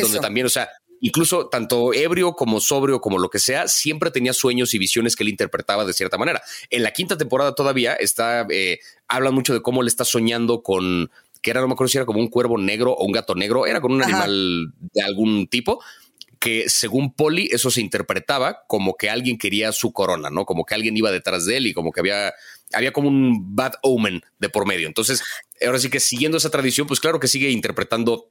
donde 0.00 0.20
también, 0.20 0.46
o 0.46 0.50
sea, 0.50 0.70
incluso 1.00 1.48
tanto 1.48 1.92
ebrio 1.92 2.34
como 2.34 2.60
sobrio 2.60 3.00
como 3.00 3.18
lo 3.18 3.30
que 3.30 3.40
sea, 3.40 3.66
siempre 3.66 4.12
tenía 4.12 4.32
sueños 4.32 4.74
y 4.74 4.78
visiones 4.78 5.16
que 5.16 5.24
él 5.24 5.30
interpretaba 5.30 5.84
de 5.84 5.92
cierta 5.92 6.18
manera. 6.18 6.40
En 6.68 6.84
la 6.84 6.92
quinta 6.92 7.18
temporada 7.18 7.54
todavía 7.54 7.94
está, 7.94 8.46
eh, 8.48 8.78
habla 9.08 9.32
mucho 9.32 9.54
de 9.54 9.62
cómo 9.62 9.82
le 9.82 9.88
está 9.88 10.04
soñando 10.04 10.62
con 10.62 11.10
que 11.42 11.50
era, 11.50 11.60
no 11.60 11.68
me 11.68 11.74
acuerdo 11.74 11.88
si 11.88 11.98
era 11.98 12.06
como 12.06 12.20
un 12.20 12.28
cuervo 12.28 12.58
negro 12.58 12.92
o 12.92 13.04
un 13.04 13.12
gato 13.12 13.34
negro, 13.34 13.66
era 13.66 13.80
con 13.80 13.92
un 13.92 14.02
animal 14.02 14.72
de 14.78 15.02
algún 15.02 15.46
tipo, 15.48 15.82
que 16.38 16.68
según 16.68 17.14
Polly 17.14 17.48
eso 17.52 17.70
se 17.70 17.80
interpretaba 17.82 18.64
como 18.66 18.94
que 18.94 19.10
alguien 19.10 19.36
quería 19.36 19.72
su 19.72 19.92
corona, 19.92 20.30
¿no? 20.30 20.46
Como 20.46 20.64
que 20.64 20.74
alguien 20.74 20.96
iba 20.96 21.12
detrás 21.12 21.44
de 21.44 21.58
él 21.58 21.66
y 21.66 21.74
como 21.74 21.92
que 21.92 22.00
había, 22.00 22.32
había 22.72 22.92
como 22.92 23.08
un 23.08 23.54
bad 23.54 23.74
omen 23.82 24.22
de 24.38 24.48
por 24.48 24.66
medio. 24.66 24.86
Entonces, 24.86 25.22
ahora 25.64 25.78
sí 25.78 25.90
que 25.90 26.00
siguiendo 26.00 26.38
esa 26.38 26.50
tradición, 26.50 26.86
pues 26.86 26.98
claro 26.98 27.20
que 27.20 27.28
sigue 27.28 27.50
interpretando 27.50 28.28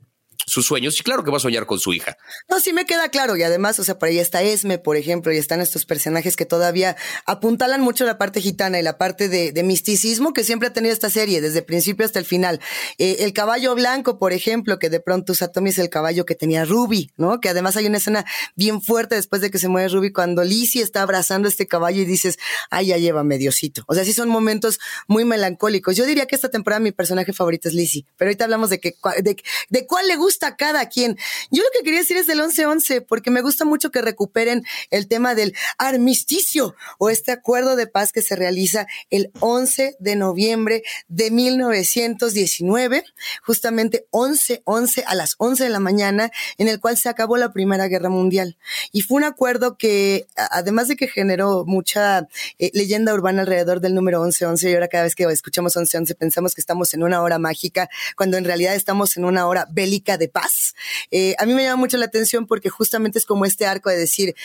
sus 0.50 0.66
sueños 0.66 1.00
y 1.00 1.04
claro 1.04 1.24
que 1.24 1.32
va 1.32 1.38
a 1.38 1.40
soñar 1.42 1.66
con 1.66 1.80
su 1.80 1.94
hija. 1.94 2.18
No, 2.50 2.60
sí 2.60 2.74
me 2.74 2.86
queda 2.86 3.10
claro 3.10 3.36
y 3.38 3.44
además, 3.44 3.80
o 3.80 3.84
sea, 3.84 3.98
por 3.98 4.10
ahí 4.10 4.20
está 4.20 4.42
Esme, 4.42 4.78
por 4.78 4.98
ejemplo, 4.98 5.32
y 5.32 5.38
están 5.38 5.62
estos 5.62 5.86
personajes 5.86 6.36
que 6.36 6.46
todavía 6.46 6.98
apuntalan 7.26 7.82
mucho 7.82 8.06
la 8.06 8.18
parte 8.18 8.42
gitana 8.42 8.80
y 8.80 8.84
la 8.84 8.98
parte 8.98 9.30
de, 9.30 9.60
misticismo 9.64 10.34
que 10.34 10.44
siempre 10.44 10.70
ha 10.70 10.74
tenido 10.74 10.94
esta 10.94 11.10
serie, 11.10 11.42
desde 11.42 11.60
el 11.60 11.66
principio 11.66 12.06
hasta 12.06 12.18
el 12.18 12.26
final. 12.26 12.60
Eh, 12.98 13.18
el 13.20 13.34
caballo 13.34 13.76
blanco, 13.76 14.18
por 14.18 14.34
ejemplo, 14.34 14.80
que 14.80 14.90
de 14.90 15.00
pronto 15.00 15.36
Satomi 15.36 15.70
es 15.70 15.78
el 15.78 15.90
caballo 15.90 16.26
que 16.26 16.34
tenía 16.34 16.66
Ruby, 16.66 17.12
¿no? 17.18 17.40
Que 17.40 17.50
además 17.50 17.76
hay 17.76 17.86
una 17.86 17.98
escena 17.98 18.26
bien 18.56 18.82
fuerte 18.82 19.16
después 19.16 19.42
de 19.42 19.52
que 19.52 19.60
se 19.60 19.68
muere 19.68 19.90
Ruby 19.90 20.12
cuando 20.12 20.44
Lizzie 20.44 20.82
está 20.82 21.02
abrazando 21.02 21.48
este 21.48 21.68
caballo 21.68 22.02
y 22.02 22.06
dices, 22.06 22.40
ay, 22.70 22.88
ya 22.88 22.98
lleva 22.98 23.24
mediocito. 23.24 23.84
O 23.88 23.94
sea, 23.94 24.06
sí 24.06 24.14
son 24.14 24.30
momentos 24.30 24.80
muy 25.08 25.26
melancólicos. 25.26 25.96
Yo 25.96 26.06
diría 26.06 26.26
que 26.26 26.36
esta 26.36 26.50
temporada 26.50 26.80
mi 26.80 26.92
personaje 26.92 27.34
favorito 27.34 27.68
es 27.68 27.76
Lizzie, 27.76 28.06
pero 28.18 28.30
ahorita 28.30 28.46
hablamos 28.46 28.70
de 28.70 28.80
que, 28.80 28.96
de, 29.22 29.36
de 29.70 29.88
cuál 29.88 30.08
le 30.08 30.16
gusta 30.16 30.38
a 30.47 30.56
cada 30.56 30.88
quien. 30.88 31.17
Yo 31.52 31.63
lo 31.63 31.69
que 31.73 31.84
quería 31.84 31.99
decir 31.99 32.17
es 32.17 32.28
del 32.28 32.39
11-11, 32.39 33.06
porque 33.08 33.32
me 33.32 33.41
gusta 33.41 33.65
mucho 33.65 33.91
que 33.91 34.02
recuperen 34.02 34.63
el 34.89 35.08
tema 35.08 35.36
del 35.36 35.56
armisticio 35.78 36.75
o 36.97 37.10
este 37.10 37.32
acuerdo 37.32 37.75
de 37.75 37.88
paz 37.88 38.12
que 38.12 38.21
se 38.21 38.36
realiza 38.36 38.88
el 39.10 39.32
11 39.39 39.97
de 39.99 40.15
noviembre 40.15 40.84
de 41.08 41.32
1919, 41.32 43.04
justamente 43.43 44.08
11-11 44.12 45.04
a 45.06 45.15
las 45.15 45.36
11 45.38 45.65
de 45.65 45.69
la 45.69 45.80
mañana, 45.80 46.32
en 46.58 46.67
el 46.67 46.80
cual 46.80 46.97
se 46.97 47.10
acabó 47.10 47.38
la 47.38 47.52
Primera 47.52 47.88
Guerra 47.88 48.10
Mundial. 48.10 48.58
Y 48.91 49.02
fue 49.02 49.17
un 49.17 49.23
acuerdo 49.23 49.78
que, 49.78 50.28
además 50.36 50.88
de 50.88 50.95
que 50.95 51.08
generó 51.08 51.65
mucha 51.65 52.28
eh, 52.58 52.71
leyenda 52.73 53.13
urbana 53.13 53.41
alrededor 53.41 53.82
del 53.82 53.95
número 53.95 54.23
11-11, 54.25 54.69
y 54.69 54.73
ahora 54.73 54.88
cada 54.88 55.04
vez 55.04 55.15
que 55.15 55.23
escuchamos 55.25 55.75
11-11 55.75 56.15
pensamos 56.15 56.56
que 56.56 56.62
estamos 56.62 56.93
en 56.93 57.04
una 57.04 57.21
hora 57.21 57.39
mágica, 57.39 57.89
cuando 58.15 58.38
en 58.38 58.45
realidad 58.45 58.75
estamos 58.75 59.17
en 59.17 59.25
una 59.25 59.47
hora 59.47 59.67
bélica 59.69 60.17
de 60.17 60.29
paz. 60.30 60.76
Eh, 61.12 61.36
a 61.38 61.46
mí 61.46 61.54
me 61.54 61.63
llama 61.63 61.78
mucho 61.78 61.98
la 61.98 62.06
atención 62.06 62.48
porque 62.48 62.70
justamente 62.70 63.20
es 63.20 63.26
como 63.26 63.46
este 63.46 63.65
arco 63.65 63.89
de 63.89 63.98
decir, 63.98 64.36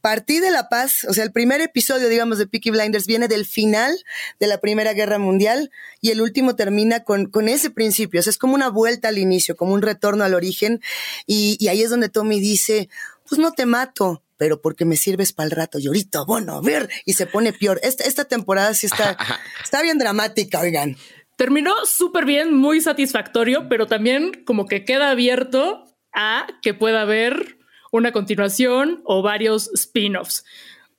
partí 0.00 0.38
de 0.38 0.50
la 0.50 0.68
paz, 0.68 1.04
o 1.08 1.12
sea, 1.12 1.24
el 1.24 1.32
primer 1.32 1.60
episodio, 1.60 2.08
digamos, 2.08 2.38
de 2.38 2.46
Peaky 2.46 2.70
Blinders 2.70 3.06
viene 3.06 3.28
del 3.28 3.44
final 3.44 3.96
de 4.38 4.46
la 4.46 4.58
Primera 4.58 4.92
Guerra 4.92 5.18
Mundial 5.18 5.70
y 6.00 6.10
el 6.10 6.20
último 6.20 6.56
termina 6.56 7.04
con, 7.04 7.26
con 7.26 7.48
ese 7.48 7.70
principio, 7.70 8.20
o 8.20 8.22
sea, 8.22 8.30
es 8.30 8.38
como 8.38 8.54
una 8.54 8.68
vuelta 8.68 9.08
al 9.08 9.18
inicio, 9.18 9.56
como 9.56 9.74
un 9.74 9.82
retorno 9.82 10.24
al 10.24 10.34
origen 10.34 10.80
y, 11.26 11.56
y 11.58 11.68
ahí 11.68 11.82
es 11.82 11.90
donde 11.90 12.08
Tommy 12.08 12.40
dice, 12.40 12.88
pues 13.28 13.38
no 13.38 13.52
te 13.52 13.66
mato, 13.66 14.22
pero 14.40 14.62
porque 14.62 14.86
me 14.86 14.96
sirves 14.96 15.34
para 15.34 15.44
el 15.44 15.50
rato. 15.50 15.78
Y 15.78 15.86
ahorita, 15.86 16.22
bueno, 16.22 16.56
a 16.56 16.62
ver, 16.62 16.88
y 17.04 17.12
se 17.12 17.26
pone 17.26 17.52
peor. 17.52 17.78
Esta, 17.82 18.04
esta 18.04 18.24
temporada 18.24 18.72
sí 18.72 18.86
está, 18.86 19.16
está 19.62 19.82
bien 19.82 19.98
dramática, 19.98 20.60
oigan. 20.60 20.96
Terminó 21.40 21.72
súper 21.86 22.26
bien, 22.26 22.54
muy 22.54 22.82
satisfactorio, 22.82 23.66
pero 23.70 23.86
también 23.86 24.44
como 24.44 24.66
que 24.66 24.84
queda 24.84 25.08
abierto 25.10 25.86
a 26.12 26.46
que 26.60 26.74
pueda 26.74 27.00
haber 27.00 27.56
una 27.90 28.12
continuación 28.12 29.00
o 29.06 29.22
varios 29.22 29.70
spin-offs. 29.72 30.44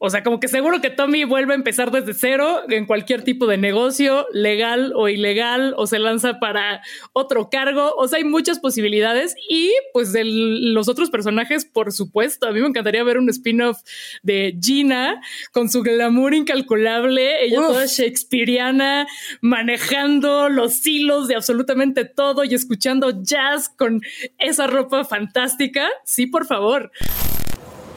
O 0.03 0.09
sea, 0.09 0.23
como 0.23 0.39
que 0.39 0.47
seguro 0.47 0.81
que 0.81 0.89
Tommy 0.89 1.25
vuelve 1.25 1.53
a 1.53 1.55
empezar 1.55 1.91
desde 1.91 2.15
cero 2.15 2.61
en 2.69 2.87
cualquier 2.87 3.23
tipo 3.23 3.45
de 3.45 3.57
negocio, 3.57 4.25
legal 4.33 4.93
o 4.95 5.07
ilegal, 5.09 5.75
o 5.77 5.85
se 5.85 5.99
lanza 5.99 6.39
para 6.39 6.81
otro 7.13 7.51
cargo. 7.51 7.93
O 7.95 8.07
sea, 8.07 8.17
hay 8.17 8.23
muchas 8.23 8.57
posibilidades. 8.57 9.35
Y 9.47 9.71
pues 9.93 10.11
de 10.11 10.23
los 10.25 10.87
otros 10.87 11.11
personajes, 11.11 11.65
por 11.65 11.91
supuesto, 11.91 12.47
a 12.47 12.51
mí 12.51 12.61
me 12.61 12.67
encantaría 12.67 13.03
ver 13.03 13.19
un 13.19 13.29
spin-off 13.29 13.77
de 14.23 14.57
Gina 14.59 15.21
con 15.51 15.69
su 15.69 15.83
glamour 15.83 16.33
incalculable, 16.33 17.45
ella 17.45 17.57
toda 17.57 17.85
shakespeariana, 17.85 19.05
manejando 19.41 20.49
los 20.49 20.83
hilos 20.83 21.27
de 21.27 21.35
absolutamente 21.35 22.05
todo 22.05 22.43
y 22.43 22.55
escuchando 22.55 23.21
jazz 23.21 23.69
con 23.69 24.01
esa 24.39 24.65
ropa 24.65 25.05
fantástica. 25.05 25.89
Sí, 26.05 26.25
por 26.25 26.47
favor. 26.47 26.91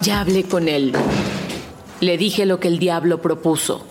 Ya 0.02 0.20
hablé 0.20 0.42
con 0.42 0.68
él. 0.68 0.92
Le 2.04 2.18
dije 2.18 2.44
lo 2.44 2.60
que 2.60 2.68
el 2.68 2.78
diablo 2.78 3.22
propuso. 3.22 3.82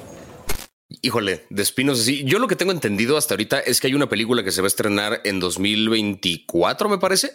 Híjole, 1.02 1.48
de 1.50 1.64
espinos 1.64 2.00
así. 2.00 2.24
Yo 2.26 2.38
lo 2.38 2.48
que 2.48 2.56
tengo 2.56 2.72
entendido 2.72 3.18
hasta 3.18 3.34
ahorita 3.34 3.60
es 3.60 3.82
que 3.82 3.88
hay 3.88 3.96
una 3.96 4.08
película 4.08 4.44
que 4.44 4.52
se 4.52 4.62
va 4.62 4.68
a 4.68 4.68
estrenar 4.68 5.22
en 5.24 5.40
2024, 5.40 6.90
me 6.90 7.00
parece 7.00 7.32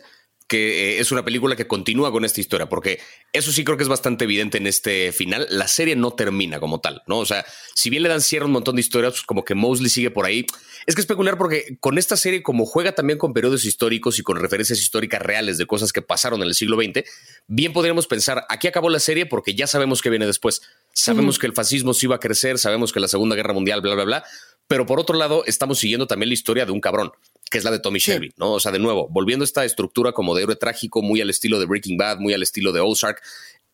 que 0.48 0.96
eh, 0.96 1.00
es 1.00 1.12
una 1.12 1.24
película 1.24 1.54
que 1.54 1.66
continúa 1.66 2.11
con 2.11 2.24
esta 2.24 2.40
historia, 2.40 2.68
porque 2.68 2.98
eso 3.32 3.52
sí 3.52 3.64
creo 3.64 3.76
que 3.76 3.82
es 3.82 3.88
bastante 3.88 4.24
evidente 4.24 4.56
en 4.56 4.66
este 4.66 5.12
final. 5.12 5.46
La 5.50 5.68
serie 5.68 5.94
no 5.94 6.12
termina 6.12 6.58
como 6.58 6.80
tal, 6.80 7.02
¿no? 7.06 7.18
O 7.18 7.26
sea, 7.26 7.44
si 7.74 7.90
bien 7.90 8.02
le 8.02 8.08
dan 8.08 8.22
cierre 8.22 8.46
un 8.46 8.52
montón 8.52 8.74
de 8.74 8.80
historias, 8.80 9.12
pues 9.12 9.22
como 9.24 9.44
que 9.44 9.54
Mosley 9.54 9.90
sigue 9.90 10.11
por 10.11 10.24
ahí. 10.24 10.46
Es 10.87 10.94
que 10.94 11.02
es 11.02 11.06
peculiar 11.06 11.37
porque 11.37 11.76
con 11.80 11.98
esta 11.98 12.16
serie, 12.16 12.42
como 12.42 12.64
juega 12.64 12.92
también 12.92 13.18
con 13.18 13.34
periodos 13.34 13.66
históricos 13.66 14.18
y 14.18 14.22
con 14.22 14.38
referencias 14.38 14.78
históricas 14.78 15.20
reales 15.20 15.58
de 15.58 15.66
cosas 15.66 15.92
que 15.92 16.00
pasaron 16.00 16.40
en 16.40 16.48
el 16.48 16.54
siglo 16.54 16.78
XX, 16.80 17.04
bien 17.46 17.74
podríamos 17.74 18.06
pensar, 18.06 18.46
aquí 18.48 18.66
acabó 18.68 18.88
la 18.88 19.00
serie 19.00 19.26
porque 19.26 19.54
ya 19.54 19.66
sabemos 19.66 20.00
qué 20.00 20.08
viene 20.08 20.26
después. 20.26 20.62
Sabemos 20.94 21.38
que 21.38 21.46
el 21.46 21.52
fascismo 21.52 21.92
sí 21.92 22.06
iba 22.06 22.16
a 22.16 22.20
crecer, 22.20 22.58
sabemos 22.58 22.92
que 22.92 23.00
la 23.00 23.08
Segunda 23.08 23.37
Guerra 23.37 23.52
Mundial, 23.52 23.82
bla, 23.82 23.94
bla, 23.94 24.04
bla. 24.04 24.24
Pero 24.66 24.87
por 24.87 24.98
otro 24.98 25.16
lado, 25.16 25.44
estamos 25.46 25.78
siguiendo 25.78 26.06
también 26.06 26.28
la 26.28 26.34
historia 26.34 26.66
de 26.66 26.72
un 26.72 26.80
cabrón 26.80 27.12
que 27.51 27.59
es 27.59 27.64
la 27.64 27.70
de 27.70 27.79
Tommy 27.79 27.98
Shelby, 27.98 28.33
¿no? 28.37 28.53
O 28.53 28.61
sea, 28.61 28.72
de 28.72 28.79
nuevo, 28.79 29.09
volviendo 29.09 29.42
a 29.42 29.46
esta 29.46 29.64
estructura 29.64 30.12
como 30.12 30.35
de 30.35 30.42
héroe 30.42 30.57
trágico, 30.57 31.03
muy 31.03 31.20
al 31.20 31.31
estilo 31.31 31.59
de 31.59 31.66
Breaking 31.66 31.96
Bad, 31.96 32.18
muy 32.18 32.35
al 32.35 32.42
estilo 32.42 32.72
de 32.72 32.81
Ozark, 32.81 33.22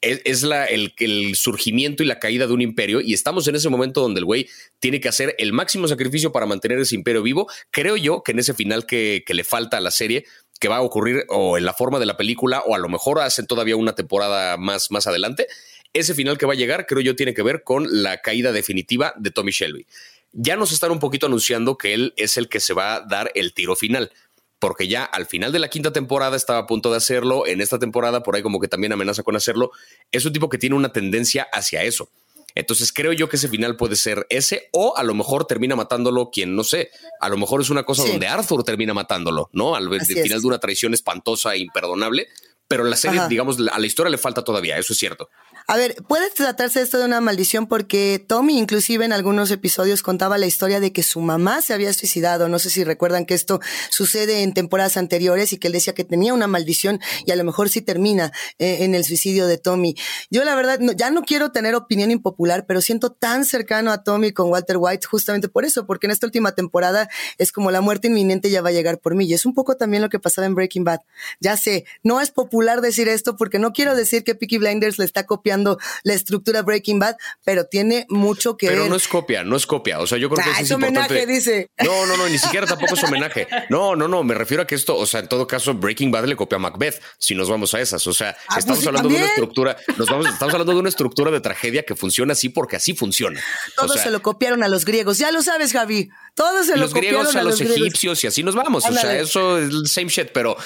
es, 0.00 0.42
la, 0.42 0.66
el, 0.66 0.92
el, 0.98 1.34
surgimiento 1.34 2.02
y 2.02 2.06
la 2.06 2.18
caída 2.18 2.46
de 2.46 2.52
un 2.52 2.60
imperio 2.60 3.00
y 3.00 3.14
estamos 3.14 3.48
en 3.48 3.56
ese 3.56 3.70
momento 3.70 4.02
donde 4.02 4.18
el 4.18 4.26
güey 4.26 4.48
tiene 4.78 5.00
que 5.00 5.08
hacer 5.08 5.34
el 5.38 5.52
máximo 5.52 5.88
sacrificio 5.88 6.30
para 6.30 6.46
mantener 6.46 6.78
ese 6.78 6.94
imperio 6.94 7.22
vivo. 7.22 7.48
Creo 7.70 7.96
yo 7.96 8.22
que 8.22 8.32
en 8.32 8.38
ese 8.38 8.54
final 8.54 8.86
que, 8.86 9.24
que 9.26 9.34
le 9.34 9.44
falta 9.44 9.78
a 9.78 9.80
la 9.80 9.90
serie, 9.90 10.26
que 10.60 10.68
va 10.68 10.76
a 10.76 10.82
ocurrir 10.82 11.24
o 11.28 11.58
en 11.58 11.64
la 11.64 11.72
forma 11.72 11.98
de 11.98 12.06
la 12.06 12.16
película 12.16 12.62
o 12.66 12.74
a 12.74 12.78
lo 12.78 12.88
mejor 12.88 13.20
hacen 13.20 13.46
todavía 13.46 13.76
una 13.76 13.94
temporada 13.94 14.56
más, 14.56 14.90
más 14.90 15.06
adelante, 15.06 15.46
ese 15.92 16.14
final 16.14 16.38
que 16.38 16.46
va 16.46 16.52
a 16.52 16.56
llegar 16.56 16.86
creo 16.86 17.00
yo 17.00 17.16
tiene 17.16 17.34
que 17.34 17.42
ver 17.42 17.62
con 17.62 17.86
la 18.02 18.18
caída 18.18 18.52
definitiva 18.52 19.14
de 19.16 19.30
Tommy 19.30 19.52
Shelby 19.52 19.86
ya 20.34 20.56
nos 20.56 20.72
están 20.72 20.90
un 20.90 20.98
poquito 20.98 21.26
anunciando 21.26 21.78
que 21.78 21.94
él 21.94 22.12
es 22.16 22.36
el 22.36 22.48
que 22.48 22.60
se 22.60 22.74
va 22.74 22.96
a 22.96 23.00
dar 23.00 23.30
el 23.34 23.54
tiro 23.54 23.76
final. 23.76 24.12
Porque 24.58 24.88
ya 24.88 25.04
al 25.04 25.26
final 25.26 25.52
de 25.52 25.58
la 25.58 25.68
quinta 25.68 25.92
temporada 25.92 26.36
estaba 26.36 26.60
a 26.60 26.66
punto 26.66 26.90
de 26.90 26.96
hacerlo, 26.96 27.46
en 27.46 27.60
esta 27.60 27.78
temporada 27.78 28.22
por 28.22 28.34
ahí 28.34 28.42
como 28.42 28.60
que 28.60 28.68
también 28.68 28.92
amenaza 28.92 29.22
con 29.22 29.36
hacerlo. 29.36 29.70
Es 30.10 30.24
un 30.24 30.32
tipo 30.32 30.48
que 30.48 30.58
tiene 30.58 30.76
una 30.76 30.92
tendencia 30.92 31.46
hacia 31.52 31.82
eso. 31.82 32.08
Entonces 32.54 32.92
creo 32.92 33.12
yo 33.12 33.28
que 33.28 33.36
ese 33.36 33.48
final 33.48 33.76
puede 33.76 33.96
ser 33.96 34.26
ese 34.30 34.68
o 34.72 34.96
a 34.96 35.02
lo 35.02 35.14
mejor 35.14 35.44
termina 35.44 35.74
matándolo 35.74 36.30
quien 36.30 36.54
no 36.54 36.62
sé. 36.62 36.90
A 37.20 37.28
lo 37.28 37.36
mejor 37.36 37.60
es 37.60 37.70
una 37.70 37.82
cosa 37.82 38.06
donde 38.06 38.28
Arthur 38.28 38.62
termina 38.62 38.94
matándolo, 38.94 39.50
¿no? 39.52 39.74
Al 39.74 39.88
final 40.00 40.40
de 40.40 40.46
una 40.46 40.58
traición 40.58 40.94
espantosa 40.94 41.54
e 41.54 41.58
imperdonable. 41.58 42.28
Pero 42.66 42.84
la 42.84 42.96
serie, 42.96 43.20
digamos, 43.28 43.58
a 43.70 43.78
la 43.78 43.86
historia 43.86 44.10
le 44.10 44.18
falta 44.18 44.42
todavía, 44.42 44.78
eso 44.78 44.94
es 44.94 44.98
cierto. 44.98 45.28
A 45.66 45.76
ver, 45.76 45.96
puede 46.08 46.30
tratarse 46.30 46.80
esto 46.82 46.98
de 46.98 47.06
una 47.06 47.20
maldición 47.20 47.66
porque 47.66 48.22
Tommy 48.26 48.58
inclusive 48.58 49.04
en 49.04 49.12
algunos 49.12 49.50
episodios 49.50 50.02
contaba 50.02 50.36
la 50.36 50.46
historia 50.46 50.80
de 50.80 50.92
que 50.92 51.02
su 51.02 51.20
mamá 51.20 51.62
se 51.62 51.72
había 51.72 51.92
suicidado. 51.92 52.48
No 52.48 52.58
sé 52.58 52.70
si 52.70 52.84
recuerdan 52.84 53.24
que 53.24 53.34
esto 53.34 53.60
sucede 53.90 54.42
en 54.42 54.52
temporadas 54.52 54.96
anteriores 54.96 55.52
y 55.52 55.58
que 55.58 55.68
él 55.68 55.72
decía 55.72 55.94
que 55.94 56.04
tenía 56.04 56.34
una 56.34 56.46
maldición 56.46 57.00
y 57.24 57.32
a 57.32 57.36
lo 57.36 57.44
mejor 57.44 57.68
sí 57.68 57.80
termina 57.80 58.30
eh, 58.58 58.78
en 58.80 58.94
el 58.94 59.04
suicidio 59.04 59.46
de 59.46 59.56
Tommy. 59.56 59.94
Yo 60.30 60.44
la 60.44 60.54
verdad 60.54 60.80
ya 60.96 61.10
no 61.10 61.22
quiero 61.22 61.50
tener 61.50 61.74
opinión 61.74 62.10
impopular, 62.10 62.66
pero 62.66 62.80
siento 62.80 63.12
tan 63.12 63.44
cercano 63.44 63.90
a 63.90 64.02
Tommy 64.02 64.32
con 64.32 64.50
Walter 64.50 64.76
White 64.78 65.06
justamente 65.06 65.48
por 65.48 65.64
eso, 65.64 65.86
porque 65.86 66.06
en 66.06 66.12
esta 66.12 66.26
última 66.26 66.52
temporada 66.52 67.08
es 67.38 67.52
como 67.52 67.70
la 67.70 67.80
muerte 67.80 68.08
inminente 68.08 68.50
ya 68.50 68.62
va 68.62 68.70
a 68.70 68.72
llegar 68.72 69.00
por 69.00 69.14
mí. 69.14 69.26
Y 69.26 69.34
es 69.34 69.46
un 69.46 69.54
poco 69.54 69.76
también 69.76 70.02
lo 70.02 70.08
que 70.08 70.18
pasaba 70.18 70.46
en 70.46 70.54
Breaking 70.54 70.84
Bad. 70.84 71.00
Ya 71.40 71.56
sé, 71.56 71.86
no 72.02 72.20
es 72.20 72.30
popular 72.30 72.53
decir 72.80 73.08
esto 73.08 73.36
porque 73.36 73.58
no 73.58 73.72
quiero 73.72 73.94
decir 73.94 74.24
que 74.24 74.34
Peaky 74.34 74.58
Blinders 74.58 74.98
le 74.98 75.04
está 75.04 75.26
copiando 75.26 75.78
la 76.02 76.14
estructura 76.14 76.62
Breaking 76.62 76.98
Bad, 76.98 77.16
pero 77.44 77.66
tiene 77.66 78.06
mucho 78.08 78.56
que 78.56 78.68
ver. 78.68 78.76
Pero 78.76 78.88
no 78.88 78.96
es 78.96 79.08
copia, 79.08 79.44
no 79.44 79.56
es 79.56 79.66
copia. 79.66 80.00
O 80.00 80.06
sea, 80.06 80.18
yo 80.18 80.28
creo 80.30 80.44
que 80.44 80.50
ah, 80.50 80.60
es, 80.60 80.70
homenaje, 80.70 81.26
dice. 81.26 81.70
No, 81.82 82.06
no, 82.06 82.16
no, 82.16 82.28
ni 82.28 82.38
siquiera 82.38 82.66
tampoco 82.66 82.94
es 82.94 83.04
homenaje. 83.04 83.46
No, 83.70 83.96
no, 83.96 84.08
no, 84.08 84.22
me 84.22 84.34
refiero 84.34 84.62
a 84.62 84.66
que 84.66 84.74
esto, 84.74 84.96
o 84.96 85.06
sea, 85.06 85.20
en 85.20 85.28
todo 85.28 85.46
caso, 85.46 85.74
Breaking 85.74 86.10
Bad 86.10 86.24
le 86.26 86.36
copia 86.36 86.56
a 86.56 86.58
Macbeth, 86.58 87.00
si 87.18 87.34
nos 87.34 87.48
vamos 87.48 87.74
a 87.74 87.80
esas. 87.80 88.06
O 88.06 88.12
sea, 88.12 88.30
ah, 88.30 88.44
pues 88.48 88.58
estamos 88.58 88.86
hablando 88.86 89.08
de 89.08 89.16
una 89.16 89.26
estructura, 89.26 89.76
nos 89.96 90.08
vamos, 90.08 90.26
estamos 90.26 90.54
hablando 90.54 90.72
de 90.72 90.78
una 90.80 90.88
estructura 90.88 91.30
de 91.30 91.40
tragedia 91.40 91.82
que 91.84 91.94
funciona 91.94 92.32
así 92.32 92.48
porque 92.48 92.76
así 92.76 92.94
funciona. 92.94 93.40
Todos 93.76 94.00
se 94.00 94.10
lo 94.10 94.22
copiaron 94.22 94.62
a 94.62 94.68
los 94.68 94.84
griegos, 94.84 95.18
ya 95.18 95.30
lo 95.30 95.42
sabes, 95.42 95.72
Javi. 95.72 96.10
Todos 96.34 96.66
se 96.66 96.76
lo 96.76 96.88
copiaron 96.88 97.22
griegos 97.22 97.36
a, 97.36 97.42
los, 97.44 97.60
egipcios 97.60 98.24
y 98.24 98.26
así 98.26 98.42
nos 98.42 98.56
vamos. 98.56 98.84
O 98.84 98.92
sea, 98.92 99.16
eso 99.20 99.58
es 99.58 99.70
el 99.70 99.86
same 99.86 100.08
shit, 100.08 100.30
pero. 100.32 100.56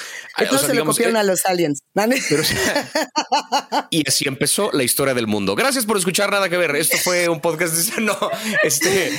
Todos 0.48 0.62
se 0.62 0.74
lo 0.74 0.86
copiaron 0.86 1.16
a 1.16 1.22
los 1.22 1.44
aliens. 1.44 1.82
y 3.90 4.08
así 4.08 4.26
empezó 4.26 4.70
la 4.72 4.82
historia 4.82 5.12
del 5.12 5.26
mundo. 5.26 5.54
Gracias 5.54 5.84
por 5.84 5.98
escuchar 5.98 6.30
Nada 6.30 6.48
que 6.48 6.56
ver. 6.56 6.74
Esto 6.76 6.96
fue 6.98 7.28
un 7.28 7.40
podcast 7.40 7.74
de 7.74 8.00
no, 8.02 8.16
este, 8.62 9.12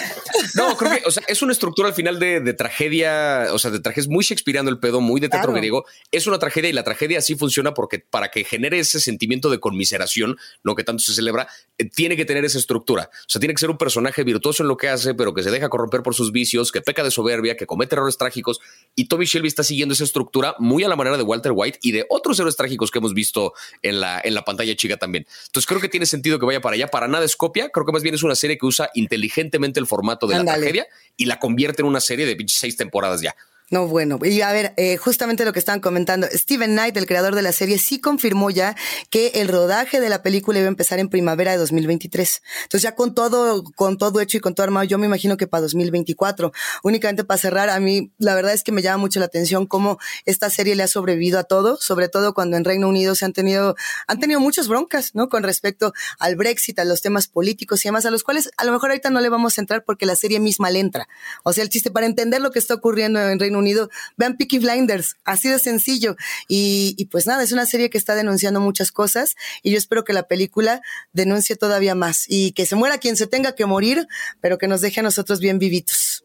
no, 0.56 0.76
creo 0.76 0.92
que 0.92 1.04
es 1.28 1.42
una 1.42 1.52
estructura 1.52 1.90
al 1.90 1.94
final 1.94 2.18
de, 2.18 2.54
tragedia, 2.54 3.48
o 3.52 3.60
sea, 3.60 3.70
de 3.70 3.80
tragedia, 3.80 4.02
es 4.02 4.10
muy 4.10 4.24
shakespeareano 4.24 4.70
el 4.70 4.80
pedo, 4.80 5.02
muy 5.02 5.22
de 5.22 5.30
teatro 5.30 5.54
griego. 5.54 5.86
Es 6.12 6.26
una 6.26 6.40
tragedia 6.40 6.70
y 6.70 6.74
la 6.74 6.84
tragedia 6.84 7.20
así 7.20 7.36
funciona 7.36 7.74
porque 7.74 8.00
para 8.00 8.30
que 8.30 8.44
genere 8.44 8.80
ese 8.80 9.00
sentimiento 9.00 9.52
de 9.52 9.60
conmiseración, 9.60 10.38
lo 10.64 10.76
que 10.76 10.84
tanto 10.84 11.04
se 11.04 11.14
celebra, 11.14 11.48
eh, 11.78 11.86
tiene 11.90 12.16
que 12.16 12.26
tener 12.26 12.44
esa 12.46 12.58
estructura. 12.58 13.10
O 13.14 13.26
sea, 13.28 13.40
tiene 13.40 13.54
que 13.54 13.60
ser 13.60 13.70
un 13.70 13.78
personaje 13.78 14.24
virtuoso 14.24 14.64
en 14.64 14.70
lo 14.70 14.78
que 14.78 14.90
hace, 14.90 15.14
pero 15.14 15.34
que 15.34 15.44
se 15.44 15.52
deja 15.52 15.70
corromper 15.70 16.02
por 16.02 16.16
sus 16.16 16.32
vicios, 16.40 16.72
que 16.72 16.82
peca 16.82 17.04
de 17.04 17.12
soberbia, 17.12 17.58
que 17.58 17.66
comete 17.66 17.96
errores 17.96 18.18
trágicos. 18.18 18.60
Y 18.96 19.06
Tommy 19.06 19.26
Shelby 19.26 19.48
está 19.48 19.64
siguiendo 19.64 19.94
esa 19.94 20.04
estructura 20.04 20.56
muy 20.60 20.84
a 20.84 20.88
la 20.88 20.96
manera 20.96 21.18
de 21.18 21.24
Walter 21.24 21.52
White 21.56 21.80
y 21.82 21.92
de 21.92 22.06
otros 22.10 22.40
héroes 22.40 22.56
trágicos 22.56 22.92
que 22.92 23.00
hemos 23.00 23.14
visto 23.14 23.54
en 23.82 24.00
la, 24.00 24.22
en 24.24 24.34
la 24.34 24.44
pantalla 24.44 24.76
chica 24.76 24.98
también. 24.98 25.26
Entonces 25.48 25.68
creo 25.68 25.82
que 25.82 25.90
tiene 25.90 26.06
sentido 26.06 26.40
que 26.40 26.46
vaya 26.46 26.62
para 26.62 26.76
allá. 26.76 26.88
Para 26.88 27.08
nada 27.08 27.26
es 27.26 27.36
copia. 27.36 27.70
Creo 27.70 27.86
que 27.86 27.92
más 27.92 28.04
bien 28.04 28.16
es 28.16 28.24
una 28.24 28.36
serie 28.36 28.58
que 28.58 28.66
usa 28.66 28.90
inteligentemente 28.94 29.80
el 29.80 29.88
formato 29.88 30.28
de 30.28 30.38
la 30.38 30.46
tragedia 30.46 30.88
y 31.18 31.26
la 31.26 31.40
convierte 31.40 31.82
en 31.82 31.88
una 31.88 32.00
serie 32.00 32.26
de 32.26 32.38
seis 32.48 32.78
temporadas 32.78 33.22
ya. 33.22 33.36
No, 33.72 33.86
bueno, 33.88 34.18
y 34.24 34.42
a 34.42 34.52
ver, 34.52 34.74
eh, 34.78 34.98
justamente 34.98 35.46
lo 35.46 35.54
que 35.54 35.60
estaban 35.60 35.80
comentando, 35.80 36.26
Steven 36.32 36.72
Knight, 36.72 36.98
el 36.98 37.06
creador 37.06 37.36
de 37.36 37.44
la 37.44 37.52
serie, 37.52 37.78
sí 37.78 38.02
confirmó 38.02 38.50
ya 38.50 38.76
que 39.12 39.28
el 39.36 39.48
rodaje 39.48 40.02
de 40.02 40.10
la 40.10 40.24
película 40.24 40.58
iba 40.58 40.66
a 40.66 40.70
empezar 40.70 40.98
en 40.98 41.08
primavera 41.08 41.52
de 41.52 41.58
2023. 41.58 42.42
Entonces 42.64 42.82
ya 42.82 42.96
con 42.96 43.14
todo, 43.14 43.64
con 43.76 44.00
todo 44.00 44.22
hecho 44.22 44.38
y 44.38 44.40
con 44.40 44.56
todo 44.56 44.64
armado, 44.64 44.86
yo 44.86 44.98
me 44.98 45.06
imagino 45.06 45.38
que 45.38 45.46
para 45.46 45.62
2024. 45.62 46.52
Únicamente 46.82 47.24
para 47.24 47.38
cerrar, 47.38 47.70
a 47.70 47.80
mí 47.80 48.12
la 48.18 48.34
verdad 48.34 48.54
es 48.54 48.64
que 48.64 48.72
me 48.72 48.82
llama 48.82 48.98
mucho 48.98 49.20
la 49.20 49.28
atención 49.28 49.68
cómo 49.68 50.00
esta 50.26 50.50
serie 50.50 50.74
le 50.74 50.82
ha 50.82 50.88
sobrevivido 50.88 51.38
a 51.38 51.44
todo, 51.44 51.78
sobre 51.78 52.10
todo 52.10 52.34
cuando 52.34 52.58
en 52.58 52.66
Reino 52.66 52.90
Unido 52.90 53.14
se 53.14 53.26
han 53.26 53.34
tenido, 53.34 53.76
han 54.08 54.20
tenido 54.20 54.40
muchas 54.40 54.68
broncas, 54.68 55.14
¿no? 55.14 55.30
Con 55.30 55.44
respecto 55.44 55.94
al 56.18 56.36
Brexit, 56.36 56.80
a 56.80 56.86
los 56.86 57.04
temas 57.04 57.28
políticos 57.28 57.86
y 57.86 57.90
demás, 57.90 58.08
a 58.08 58.10
los 58.10 58.24
cuales 58.24 58.50
a 58.58 58.66
lo 58.66 58.72
mejor 58.72 58.90
ahorita 58.90 59.12
no 59.12 59.22
le 59.22 59.30
vamos 59.30 59.60
a 59.60 59.62
entrar 59.62 59.84
porque 59.84 60.08
la 60.08 60.16
serie 60.16 60.40
misma 60.40 60.72
le 60.72 60.80
entra. 60.80 61.08
O 61.44 61.54
sea, 61.54 61.64
el 61.64 61.70
chiste 61.70 61.92
para 61.92 62.08
entender 62.08 62.42
lo 62.42 62.50
que 62.50 62.58
está 62.58 62.74
ocurriendo 62.74 63.20
en 63.20 63.40
Reino 63.40 63.59
Unido, 63.60 63.90
vean 64.18 64.38
Peaky 64.38 64.60
Blinders, 64.60 65.16
así 65.24 65.50
de 65.50 65.60
sencillo. 65.60 66.16
Y, 66.48 67.06
pues 67.12 67.28
nada, 67.28 67.44
es 67.44 67.52
una 67.52 67.66
serie 67.66 67.90
que 67.90 67.98
está 67.98 68.16
denunciando 68.16 68.60
muchas 68.60 68.92
cosas 68.92 69.36
y 69.62 69.72
yo 69.72 69.78
espero 69.78 70.04
que 70.04 70.14
la 70.14 70.24
película 70.24 70.82
denuncie 71.14 71.56
todavía 71.56 71.96
más 71.96 72.26
y 72.28 72.52
que 72.54 72.66
se 72.66 72.76
muera 72.76 72.98
quien 72.98 73.18
se 73.18 73.28
tenga 73.28 73.54
que 73.54 73.66
morir, 73.66 74.08
pero 74.42 74.58
que 74.58 74.68
nos 74.68 74.82
deje 74.82 75.02
a 75.02 75.04
nosotros 75.04 75.40
bien 75.40 75.60
vivitos. 75.60 76.24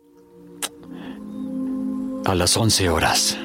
A 2.24 2.34
las 2.34 2.56
11 2.56 2.88
horas. 2.88 3.36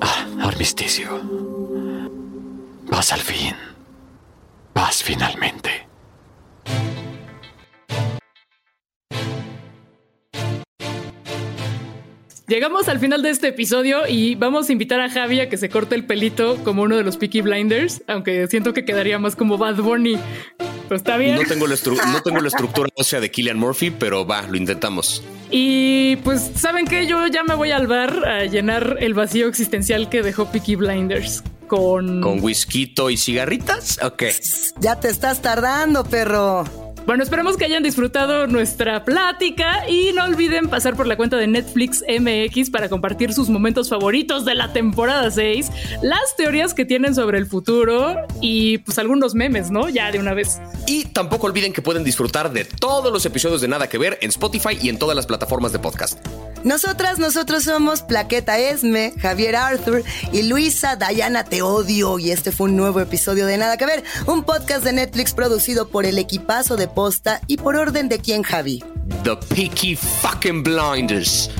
Ah, 0.00 0.26
armisticio. 0.40 1.20
Vas 2.86 3.12
al 3.12 3.20
fin. 3.20 3.54
Vas 4.74 5.02
finalmente. 5.02 5.91
Llegamos 12.48 12.88
al 12.88 12.98
final 12.98 13.22
de 13.22 13.30
este 13.30 13.48
episodio 13.48 14.06
y 14.08 14.34
vamos 14.34 14.68
a 14.68 14.72
invitar 14.72 15.00
a 15.00 15.08
Javi 15.08 15.40
a 15.40 15.48
que 15.48 15.56
se 15.56 15.68
corte 15.68 15.94
el 15.94 16.04
pelito 16.04 16.56
como 16.64 16.82
uno 16.82 16.96
de 16.96 17.04
los 17.04 17.16
Peaky 17.16 17.40
Blinders, 17.40 18.02
aunque 18.08 18.46
siento 18.48 18.74
que 18.74 18.84
quedaría 18.84 19.18
más 19.18 19.36
como 19.36 19.58
Bad 19.58 19.76
Bunny. 19.76 20.18
Pues 20.88 21.00
está 21.00 21.16
bien. 21.16 21.36
No 21.36 21.42
tengo 21.42 21.66
la, 21.66 21.76
no 22.12 22.22
tengo 22.22 22.40
la 22.40 22.48
estructura 22.48 22.88
ósea 22.96 23.20
de 23.20 23.30
Killian 23.30 23.58
Murphy, 23.58 23.90
pero 23.90 24.26
va, 24.26 24.42
lo 24.42 24.56
intentamos. 24.56 25.22
Y 25.50 26.16
pues, 26.16 26.50
¿saben 26.56 26.86
qué? 26.86 27.06
Yo 27.06 27.26
ya 27.28 27.44
me 27.44 27.54
voy 27.54 27.70
al 27.70 27.86
bar 27.86 28.26
a 28.26 28.44
llenar 28.44 28.96
el 29.00 29.14
vacío 29.14 29.46
existencial 29.46 30.08
que 30.08 30.22
dejó 30.22 30.50
Peaky 30.50 30.74
Blinders 30.74 31.44
con... 31.68 32.20
¿Con 32.20 32.42
whisky 32.42 32.92
y 33.10 33.16
cigarritas? 33.16 33.98
Ok. 34.02 34.24
Ya 34.80 34.98
te 34.98 35.08
estás 35.08 35.40
tardando, 35.40 36.04
perro. 36.04 36.91
Bueno, 37.04 37.24
esperemos 37.24 37.56
que 37.56 37.64
hayan 37.64 37.82
disfrutado 37.82 38.46
nuestra 38.46 39.04
plática 39.04 39.88
y 39.88 40.12
no 40.12 40.24
olviden 40.24 40.68
pasar 40.68 40.96
por 40.96 41.08
la 41.08 41.16
cuenta 41.16 41.36
de 41.36 41.48
Netflix 41.48 42.04
MX 42.08 42.70
para 42.70 42.88
compartir 42.88 43.32
sus 43.32 43.48
momentos 43.48 43.88
favoritos 43.88 44.44
de 44.44 44.54
la 44.54 44.72
temporada 44.72 45.28
6, 45.28 45.70
las 46.02 46.36
teorías 46.36 46.74
que 46.74 46.84
tienen 46.84 47.14
sobre 47.16 47.38
el 47.38 47.46
futuro 47.46 48.16
y 48.40 48.78
pues 48.78 48.98
algunos 48.98 49.34
memes, 49.34 49.70
¿no? 49.70 49.88
Ya 49.88 50.12
de 50.12 50.20
una 50.20 50.32
vez. 50.32 50.60
Y 50.86 51.06
tampoco 51.06 51.48
olviden 51.48 51.72
que 51.72 51.82
pueden 51.82 52.04
disfrutar 52.04 52.52
de 52.52 52.64
todos 52.64 53.12
los 53.12 53.26
episodios 53.26 53.60
de 53.60 53.68
Nada 53.68 53.88
que 53.88 53.98
Ver 53.98 54.18
en 54.22 54.28
Spotify 54.28 54.78
y 54.80 54.88
en 54.88 54.98
todas 54.98 55.16
las 55.16 55.26
plataformas 55.26 55.72
de 55.72 55.80
podcast. 55.80 56.20
Nosotras, 56.64 57.18
nosotros 57.18 57.64
somos 57.64 58.02
Plaqueta 58.02 58.58
Esme, 58.58 59.12
Javier 59.18 59.56
Arthur 59.56 60.04
y 60.32 60.42
Luisa 60.42 60.96
Dayana 60.96 61.44
Te 61.44 61.62
Odio. 61.62 62.18
Y 62.18 62.30
este 62.30 62.52
fue 62.52 62.68
un 62.68 62.76
nuevo 62.76 63.00
episodio 63.00 63.46
de 63.46 63.58
Nada 63.58 63.76
que 63.76 63.86
Ver, 63.86 64.04
un 64.26 64.44
podcast 64.44 64.84
de 64.84 64.92
Netflix 64.92 65.34
producido 65.34 65.88
por 65.88 66.06
el 66.06 66.18
equipazo 66.18 66.76
de 66.76 66.88
posta 66.88 67.40
y 67.46 67.56
por 67.56 67.76
orden 67.76 68.08
de 68.08 68.18
quién, 68.18 68.42
Javi. 68.42 68.84
The 69.24 69.36
Peaky 69.54 69.96
Fucking 69.96 70.62
Blinders. 70.62 71.50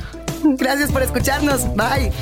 Gracias 0.45 0.91
por 0.91 1.03
escucharnos. 1.03 1.63
Bye. 1.75 2.13